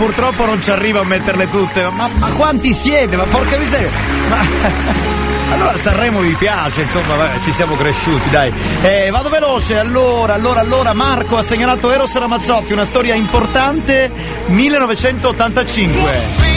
[0.01, 1.87] Purtroppo non ci arrivo a metterle tutte.
[1.91, 3.15] Ma, ma quanti siete?
[3.15, 3.89] Ma porca miseria!
[4.29, 5.09] Ma...
[5.51, 8.53] Allora Sanremo vi piace, insomma, vabbè, ci siamo cresciuti, dai.
[8.83, 14.09] Eh, vado veloce, allora, allora, allora, Marco ha segnalato Eros Ramazzotti, una storia importante,
[14.45, 16.50] 1985.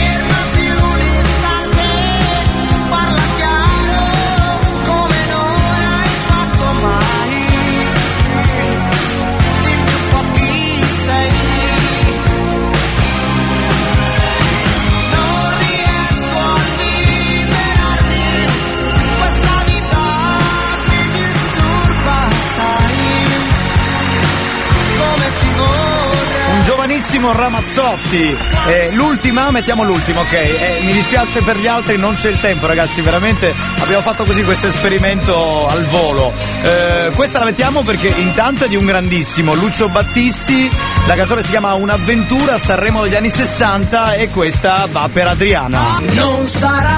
[27.15, 28.37] Giovanissimo Ramazzotti,
[28.67, 30.33] eh, l'ultima, mettiamo l'ultima, ok?
[30.33, 34.43] Eh, mi dispiace per gli altri, non c'è il tempo ragazzi, veramente abbiamo fatto così
[34.43, 36.33] questo esperimento al volo.
[36.61, 40.69] Eh, questa la mettiamo perché intanto è di un grandissimo Lucio Battisti,
[41.07, 45.99] la canzone si chiama Un'avventura Sanremo degli anni 60 e questa va per Adriana.
[46.11, 46.97] Non sarà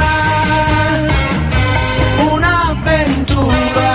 [2.32, 3.92] un'avventura,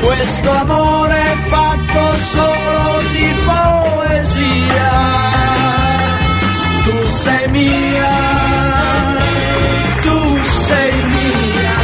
[0.00, 2.89] questo amore è fatto solo
[7.22, 8.12] sei mia,
[10.00, 11.78] tu sei mia,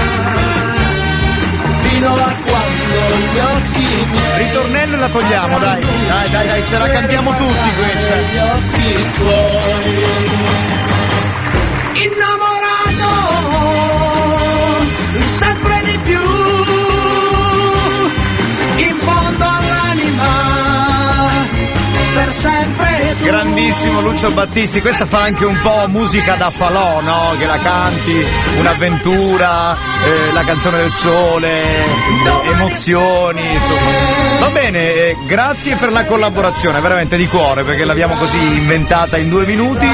[1.83, 2.99] fino a quando
[3.33, 4.39] gli occhi miei.
[4.47, 8.15] Ritornello e la togliamo, dai, dai, dai, dai, ce la cantiamo tutti questa.
[8.33, 10.05] Gli occhi tuoi.
[12.05, 13.13] Innamorato
[15.23, 16.21] sempre di più,
[18.77, 20.66] in fondo all'anima,
[22.17, 23.25] per sempre tu.
[23.25, 27.35] Grandissimo Lucio Battisti, questa fa anche un po' musica da falò, no?
[27.39, 28.25] Che la canti,
[28.59, 31.85] un'avventura, eh, la canzone del sole,
[32.45, 33.91] emozioni, insomma.
[34.41, 39.29] Va bene, eh, grazie per la collaborazione, veramente di cuore, perché l'abbiamo così inventata in
[39.29, 39.87] due minuti.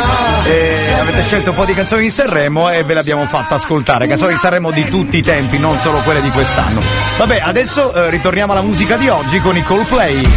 [0.44, 4.06] eh, avete scelto un po' di canzoni di Sanremo e ve le abbiamo fatte ascoltare.
[4.06, 6.80] Canzoni di Sanremo di tutti i tempi, non solo quelle di quest'anno.
[7.18, 10.28] Vabbè, adesso eh, ritorniamo alla musica di oggi con i Coldplay.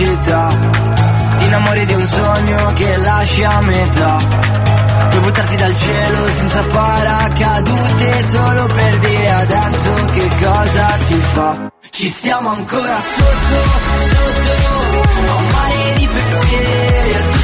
[0.00, 0.48] Pubblicità.
[1.36, 4.18] Ti innamori di un sogno che lasci a metà.
[5.10, 11.72] Puoi buttarti dal cielo senza paracadute solo per dire adesso che cosa si fa.
[11.90, 13.62] Ci siamo ancora sotto,
[14.08, 17.39] sotto, a un mare di pensieri,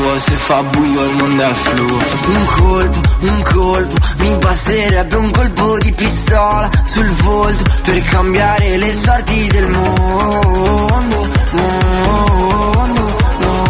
[0.00, 1.98] tuo, se fa buio il mondo è fluo.
[2.26, 8.94] Un colpo, un colpo, mi basterebbe un colpo di pistola sul volto per cambiare le
[8.94, 11.28] sorti del mondo.
[11.50, 13.68] Mondo, mondo.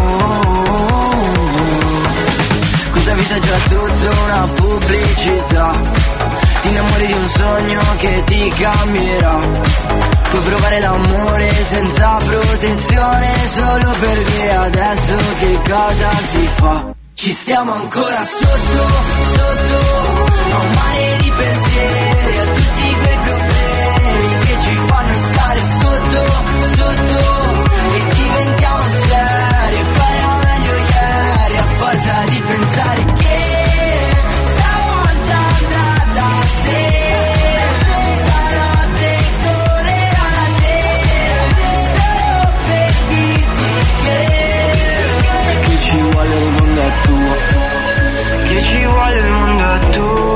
[2.91, 5.81] Questa vita è già tutta una pubblicità.
[6.61, 10.10] Ti innamori di un sogno che ti cambierà.
[10.31, 16.93] Puoi provare l'amore senza protezione solo per dire adesso che cosa si fa.
[17.13, 18.87] Ci siamo ancora sotto,
[19.35, 26.21] sotto, a un mare di pensieri, a tutti quei problemi che ci fanno stare sotto,
[26.77, 33.10] sotto, e diventiamo seri, e era meglio ieri, a forza di pensare
[48.53, 50.29] che ci vuole il mondo è tuo.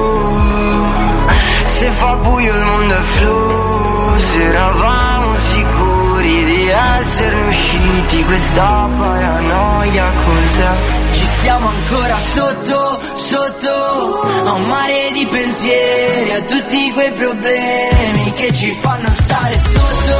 [1.65, 10.05] Se fa buio il mondo è flu, se eravamo sicuri di esserne usciti, questa paranoia
[10.23, 10.73] cos'è?
[11.11, 18.53] Ci siamo ancora sotto, sotto, a un mare di pensieri, a tutti quei problemi che
[18.53, 20.17] ci fanno stare sotto,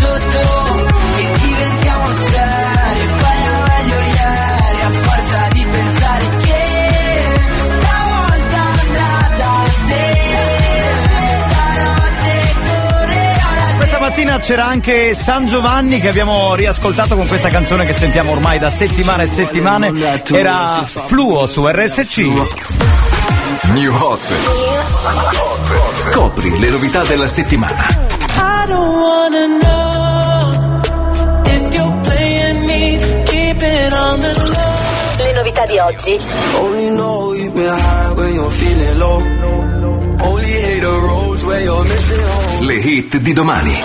[0.00, 0.86] sotto,
[1.18, 1.83] e diventiamo
[14.14, 18.70] mattina c'era anche San Giovanni che abbiamo riascoltato con questa canzone che sentiamo ormai da
[18.70, 19.92] settimane e settimane.
[20.30, 22.18] Era Fluo su RSC.
[23.72, 24.32] New Hot.
[25.96, 27.88] Scopri le novità della settimana.
[28.36, 30.80] I don't wanna know
[31.46, 35.24] if you're playing me, keep it on the low.
[35.24, 36.20] Le novità di oggi.
[36.54, 39.73] Only know you've been high when you're feeling low.
[42.60, 43.82] Le hit di domani.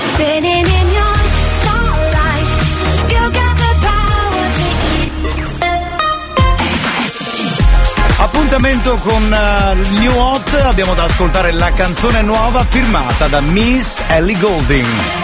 [8.18, 14.38] Appuntamento con eh, New Hot, abbiamo da ascoltare la canzone nuova firmata da Miss Ellie
[14.38, 15.19] Golding.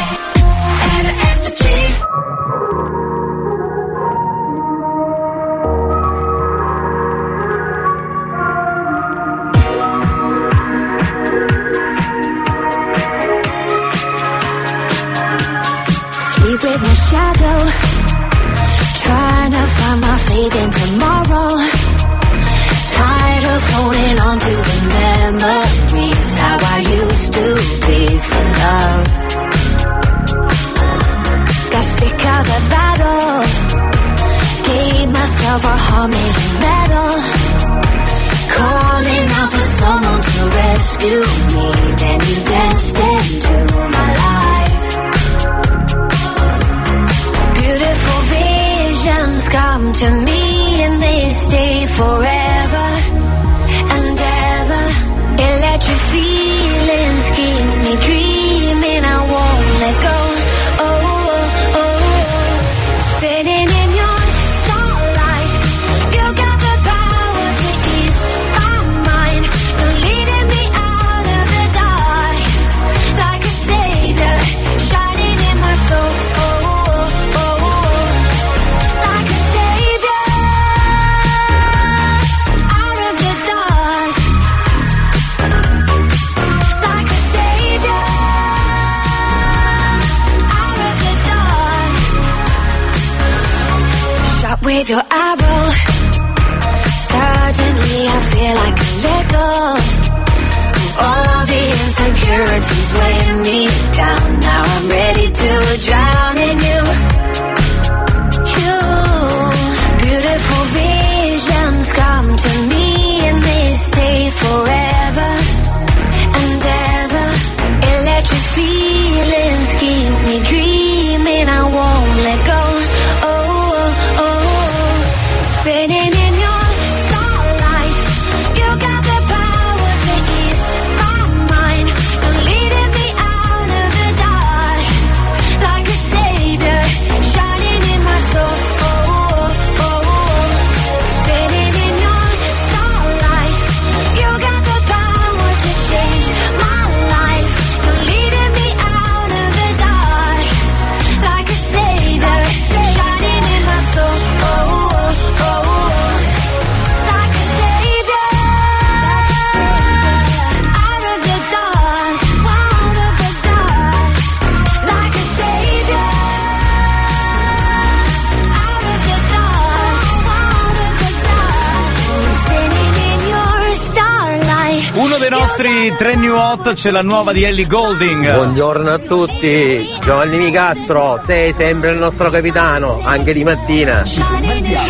[176.66, 178.34] Hot c'è la nuova di Ellie Golding.
[178.34, 184.04] Buongiorno a tutti, Giovanni Nicastro, sei sempre il nostro capitano, anche di mattina.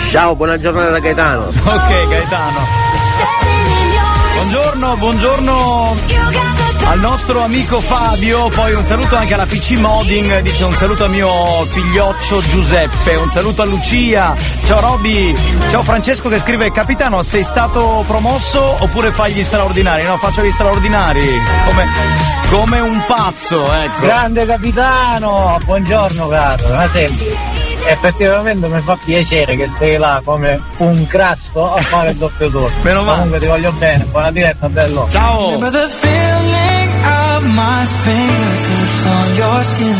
[0.09, 1.47] Ciao, buona giornata da Gaetano.
[1.47, 2.59] Ok, Gaetano.
[4.35, 6.44] Buongiorno, buongiorno
[6.87, 11.07] al nostro amico Fabio, poi un saluto anche alla PC Modding, dice un saluto a
[11.07, 14.35] mio figlioccio Giuseppe, un saluto a Lucia,
[14.65, 15.35] ciao Roby,
[15.69, 20.03] ciao Francesco che scrive Capitano sei stato promosso oppure fai gli straordinari?
[20.03, 21.27] No, faccio gli straordinari,
[21.65, 21.87] come,
[22.49, 24.01] come un pazzo, ecco.
[24.01, 27.25] Grande capitano, buongiorno caro, ma senti,
[27.87, 32.69] effettivamente mi fa piacere che sei là come un crasco a fare il doppio turno.
[32.83, 33.15] Meno male.
[33.15, 35.07] Comunque ti voglio bene, buona diretta, bello.
[35.09, 35.49] Ciao.
[37.53, 39.97] My fingertips on your skin.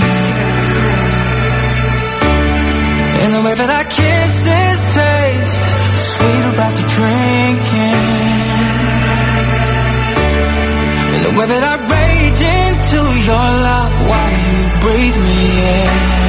[3.22, 5.62] And the way that our kisses taste
[6.16, 8.06] sweeter after drinking.
[11.16, 15.42] And the way that I rage into your love while you breathe me
[15.80, 16.26] in.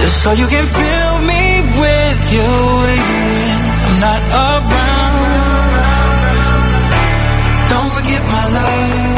[0.00, 1.44] Just so you can fill me
[1.82, 2.50] with you
[2.84, 5.15] when I'm not around.
[8.06, 9.15] Don't forget my love.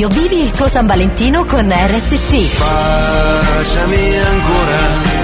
[0.00, 2.58] Febbraio vivi il tuo San Valentino con RSC.
[2.58, 5.18] Baciami ancora.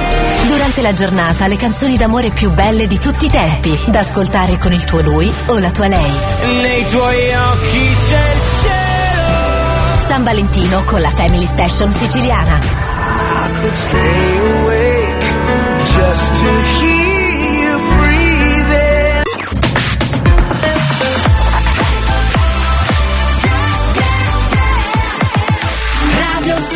[0.47, 4.73] Durante la giornata le canzoni d'amore più belle di tutti i tempi, da ascoltare con
[4.73, 6.13] il tuo lui o la tua lei.
[6.61, 10.03] Nei tuoi occhi c'è il cielo.
[10.03, 12.59] San Valentino con la Family Station siciliana.
[12.59, 15.25] I could stay awake
[15.85, 16.47] just to
[16.81, 16.96] hear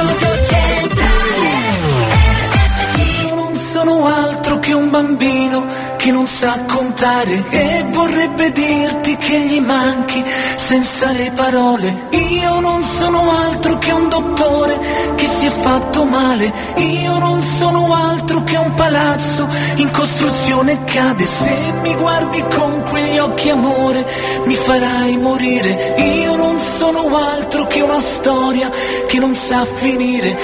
[0.00, 1.50] Studio Centrale
[3.26, 5.66] Io non sono altro che un bambino
[5.98, 10.24] che non sa contare e vorrebbe dirti che gli manchi
[10.56, 12.06] senza le parole.
[12.10, 14.78] Io non sono altro che un dottore
[15.16, 16.50] che si è fatto male.
[16.76, 19.46] Io non sono altro che un palazzo
[19.76, 21.26] in costruzione cade.
[21.26, 24.06] Se mi guardi con quegli occhi amore
[24.50, 25.94] mi farai morire.
[26.22, 28.68] Io non sono altro che una storia
[29.06, 30.36] che non sa finire.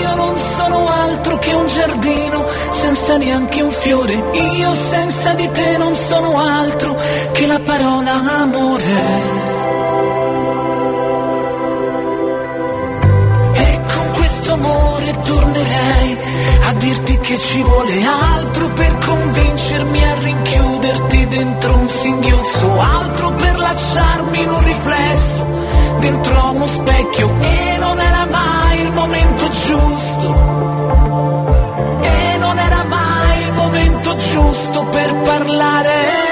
[0.00, 4.14] Io non sono altro che un giardino senza neanche un fiore.
[4.14, 6.96] Io senza di te non sono altro
[7.30, 10.21] che la parola amore.
[15.32, 16.16] Tornerei
[16.68, 23.56] a dirti che ci vuole altro per convincermi a rinchiuderti dentro un singhiozzo, altro per
[23.58, 25.46] lasciarmi in un riflesso
[26.00, 30.28] dentro uno specchio e non era mai il momento giusto.
[32.02, 36.31] E non era mai il momento giusto per parlare.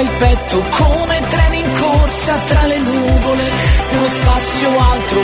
[0.00, 3.50] Il petto come treni in corsa tra le nuvole,
[3.90, 5.20] uno spazio altro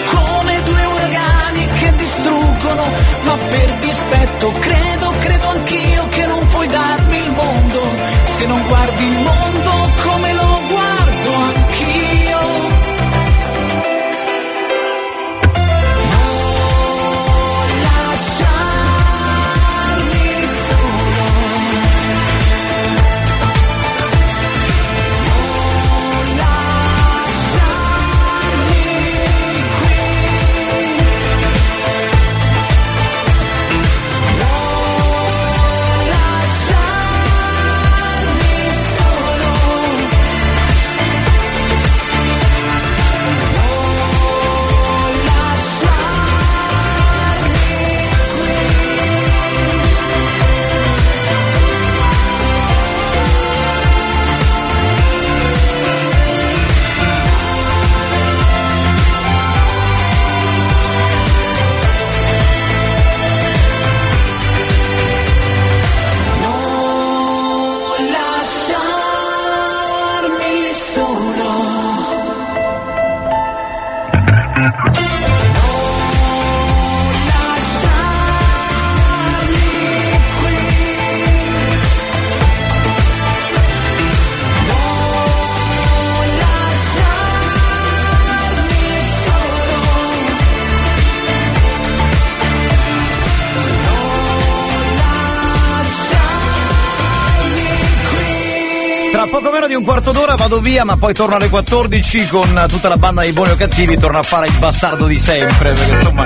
[100.76, 104.18] via, ma poi torno alle 14 con tutta la banda dei buoni o cattivi, torno
[104.18, 106.24] a fare il bastardo di sempre, perché insomma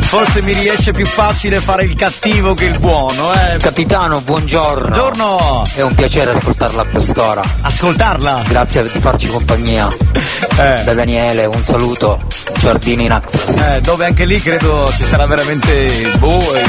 [0.00, 3.56] forse mi riesce più facile fare il cattivo che il buono, eh.
[3.56, 4.88] Capitano, buongiorno.
[4.88, 5.66] Buongiorno.
[5.74, 7.42] È un piacere ascoltarla a quest'ora.
[7.62, 8.42] Ascoltarla?
[8.46, 9.88] Grazie di farci compagnia.
[10.58, 10.82] Eh.
[10.82, 12.20] Da Daniele, un saluto.
[12.58, 13.56] Giardini Naxos.
[13.56, 16.64] Eh, dove anche lì credo ci sarà veramente boh, eh,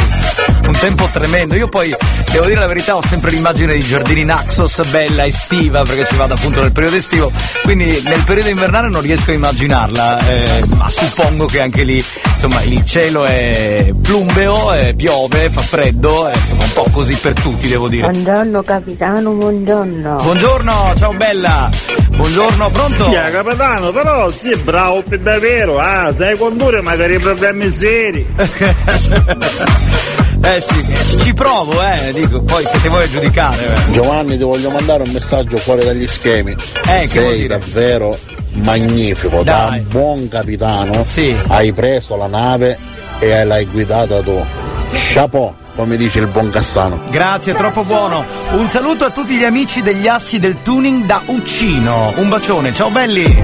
[0.68, 1.56] un tempo tremendo.
[1.56, 1.95] Io poi
[2.31, 6.34] devo dire la verità, ho sempre l'immagine di giardini Naxos bella estiva, perché ci vado
[6.34, 7.31] appunto nel periodo estivo,
[7.64, 12.03] quindi nel periodo invernale non riesco a immaginarla, eh, ma suppongo che anche lì
[12.34, 17.34] insomma il cielo è plumbeo, eh, piove, fa freddo, eh, insomma un po' così per
[17.34, 18.10] tutti devo dire.
[18.10, 20.15] Buongiorno capitano, buongiorno.
[20.22, 21.69] Buongiorno, ciao bella!
[22.10, 23.07] Buongiorno, pronto?
[23.10, 28.26] Yeah, capitano, però sì, bravo per davvero, ah, sai condurre magari i problemi seri.
[30.55, 30.84] Eh sì,
[31.21, 33.76] ci provo, eh, dico, poi siete voi a giudicare.
[33.76, 33.91] eh.
[33.91, 36.55] Giovanni ti voglio mandare un messaggio fuori dagli schemi.
[36.88, 38.17] Eh, Sei davvero
[38.53, 39.80] magnifico, da Dai.
[39.81, 41.05] buon capitano
[41.47, 42.77] hai preso la nave
[43.19, 44.43] e l'hai guidata tu.
[44.91, 46.99] Chapeau, come dice il buon Cassano.
[47.11, 48.26] Grazie, troppo buono.
[48.51, 52.11] Un saluto a tutti gli amici degli assi del tuning da Uccino.
[52.15, 53.43] Un bacione, ciao belli.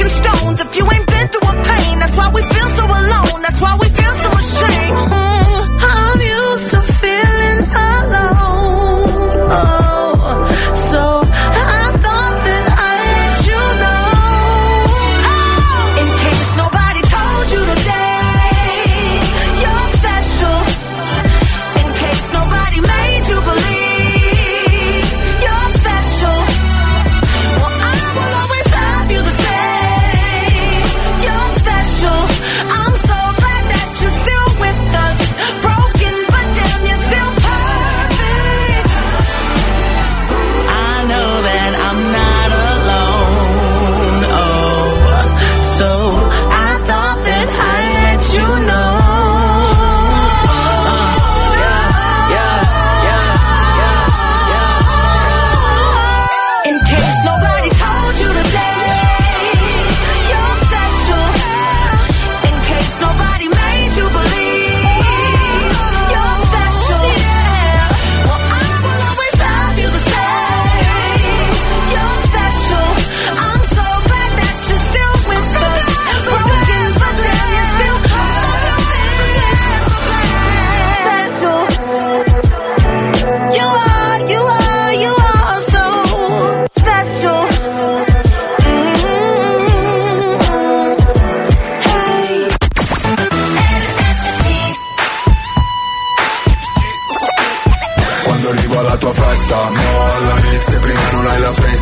[0.00, 0.60] you throw fucking stones.
[0.60, 1.09] If you ain't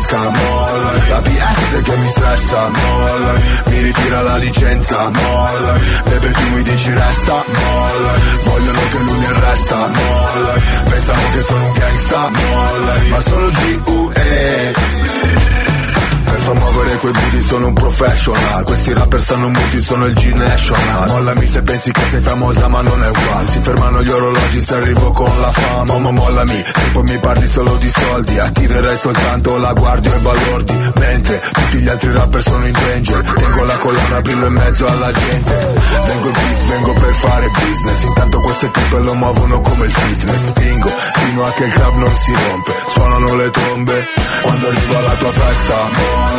[0.09, 5.79] hai la fresca, mollami La PS che mi stressa, mollami Mi ritira la licenza, mollami
[6.05, 11.65] Bebe tu mi dici resta, mollami Vogliono che lui mi arresta, mollami Pensano che sono
[11.65, 15.08] un gangsta, mollami Ma sono G.U.E
[16.49, 18.63] far muovere quei booty sono un professional.
[18.63, 21.09] Questi rapper stanno muti, sono il G-National.
[21.09, 23.47] Mollami se pensi che sei famosa ma non è uguale.
[23.47, 25.93] Si fermano gli orologi se arrivo con la fama.
[25.93, 26.63] Momo mollami,
[26.93, 28.39] poi mi parli solo di soldi.
[28.39, 30.77] Attirerei soltanto la guardia e balordi.
[30.95, 33.21] Mentre tutti gli altri rapper sono in danger.
[33.21, 35.73] Tengo la colonna, brillo in mezzo alla gente.
[36.05, 38.03] Vengo peace, vengo per fare business.
[38.03, 40.49] Intanto queste tipe lo muovono come il fitness.
[40.49, 42.73] Spingo fino a che il club non si rompe.
[42.87, 44.07] Suonano le trombe
[44.41, 46.38] quando arrivo alla tua festa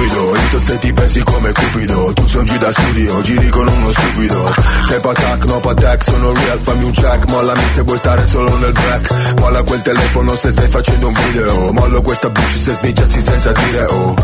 [0.00, 2.12] Ruvido, io ste ti pensi come cupido.
[2.14, 4.54] Tu sei un G da studio, giri con uno stupido.
[4.86, 7.28] Sei patac, no patac, sono real, fammi un check.
[7.28, 9.34] Mollami se vuoi stare solo nel back.
[9.40, 11.72] Molla quel telefono se stai facendo un video.
[11.72, 14.14] Mollo questa bitch se snitchassi senza dire oh.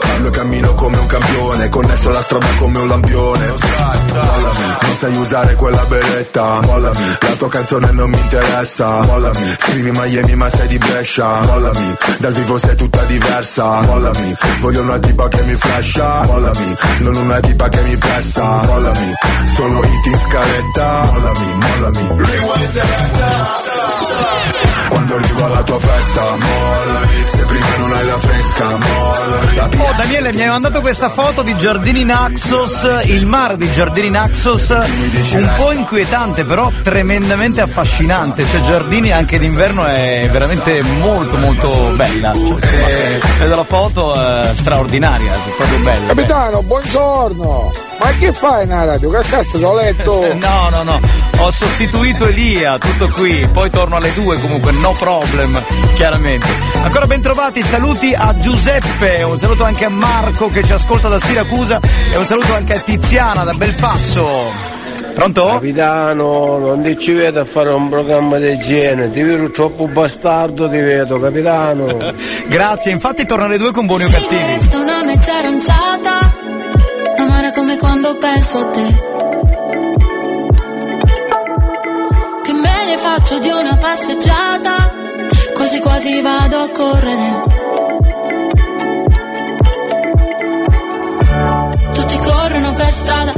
[0.00, 3.46] Parlo e cammino come un campione Connesso alla strada come un lampione.
[3.46, 6.60] Mollami, non sai usare quella beretta.
[6.60, 9.00] Mollami, la tua canzone non mi interessa.
[9.00, 11.40] Mollami, scrivi Miami ma sei di Brescia.
[11.40, 13.80] Mollami, dal vivo sei tutta diversa.
[13.80, 19.12] Mollami, voglio una tipa che mi flasha Mollami, non una tipa che mi pressa Mollami,
[19.54, 22.08] solo hit in scaletta Mollami, mollami.
[22.16, 23.65] Rewind selecta
[24.88, 27.00] Quando arrivo alla tua festa, molla.
[27.26, 29.38] Se prima non hai la fresca, molla.
[29.56, 34.10] La Oh Daniele mi hai mandato questa foto di Giardini Naxos, il mare di Giardini
[34.10, 41.92] Naxos, un po' inquietante però tremendamente affascinante, cioè Giardini anche d'inverno è veramente molto molto
[41.94, 46.06] bella, cioè, eh, vedo la foto eh, straordinaria, proprio bella.
[46.06, 47.72] Capitano, buongiorno!
[47.98, 49.10] Ma che fai nella radio?
[49.10, 50.34] Che cazzo l'ho letto?
[50.46, 51.00] No, no, no,
[51.38, 55.60] ho sostituito Elia, tutto qui, poi torno alle due comunque, no problem,
[55.94, 56.46] chiaramente.
[56.82, 61.18] Ancora ben trovati, saluti a Giuseppe, un saluto anche a Marco che ci ascolta da
[61.20, 61.80] Siracusa
[62.12, 64.74] e un saluto anche a Tiziana da Belpasso.
[65.14, 65.46] Pronto?
[65.46, 70.68] Capitano, non ti ci vedo a fare un programma del genere, ti vedo troppo bastardo,
[70.68, 72.12] ti vedo, capitano.
[72.46, 74.44] Grazie, infatti torno alle due con buoni o Mi cattivi.
[74.44, 76.36] resta una mezza aranciata
[77.18, 79.14] Amare come quando penso a te
[83.16, 84.94] faccio di una passeggiata
[85.54, 87.44] Quasi quasi vado a correre.
[91.94, 93.32] Tutti corrono per strada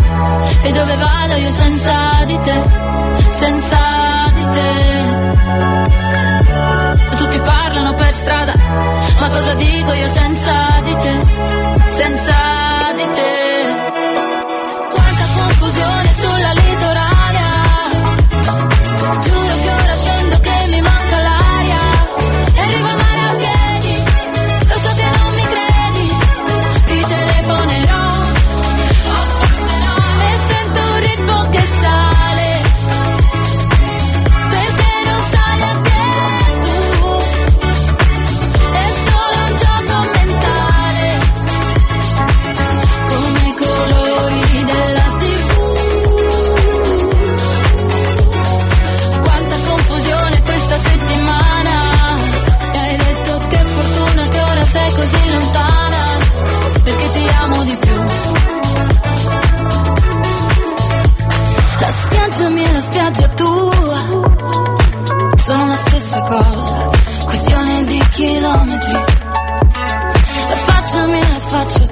[0.62, 2.62] E dove vado io senza di te
[3.30, 3.78] Senza
[4.34, 4.66] di te.
[7.16, 11.24] Tutti parlano per strada, ma cosa dico io senza di te,
[11.86, 12.47] senza di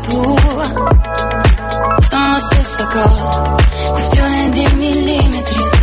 [0.06, 0.66] tua
[1.98, 3.54] sono la stessa cosa,
[3.90, 5.75] questione di millimetri.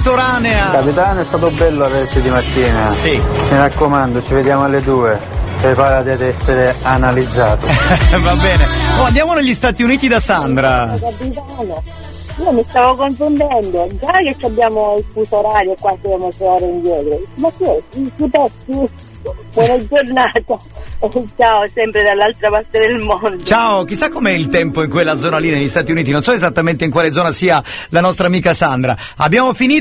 [0.00, 0.70] Litoranea.
[0.70, 2.90] Capitano è stato bello averci di mattina.
[2.92, 3.16] Sì.
[3.16, 5.18] Mi raccomando, ci vediamo alle due.
[5.58, 7.66] Preparati ad essere analizzato.
[8.18, 8.66] Va bene.
[8.98, 10.96] Oh, andiamo negli Stati Uniti da Sandra.
[10.98, 11.82] Capitano,
[12.38, 17.20] io mi stavo confondendo, già che abbiamo il fuso orario qua siamo sei ore indietro.
[17.34, 18.50] Ma che il futuro
[19.52, 20.58] buona giornata.
[21.36, 23.42] Ciao, sempre dall'altra parte del mondo.
[23.42, 26.84] Ciao, chissà com'è il tempo in quella zona lì negli Stati Uniti, non so esattamente
[26.84, 28.96] in quale zona sia la nostra amica Sandra.
[29.16, 29.78] Abbiamo finito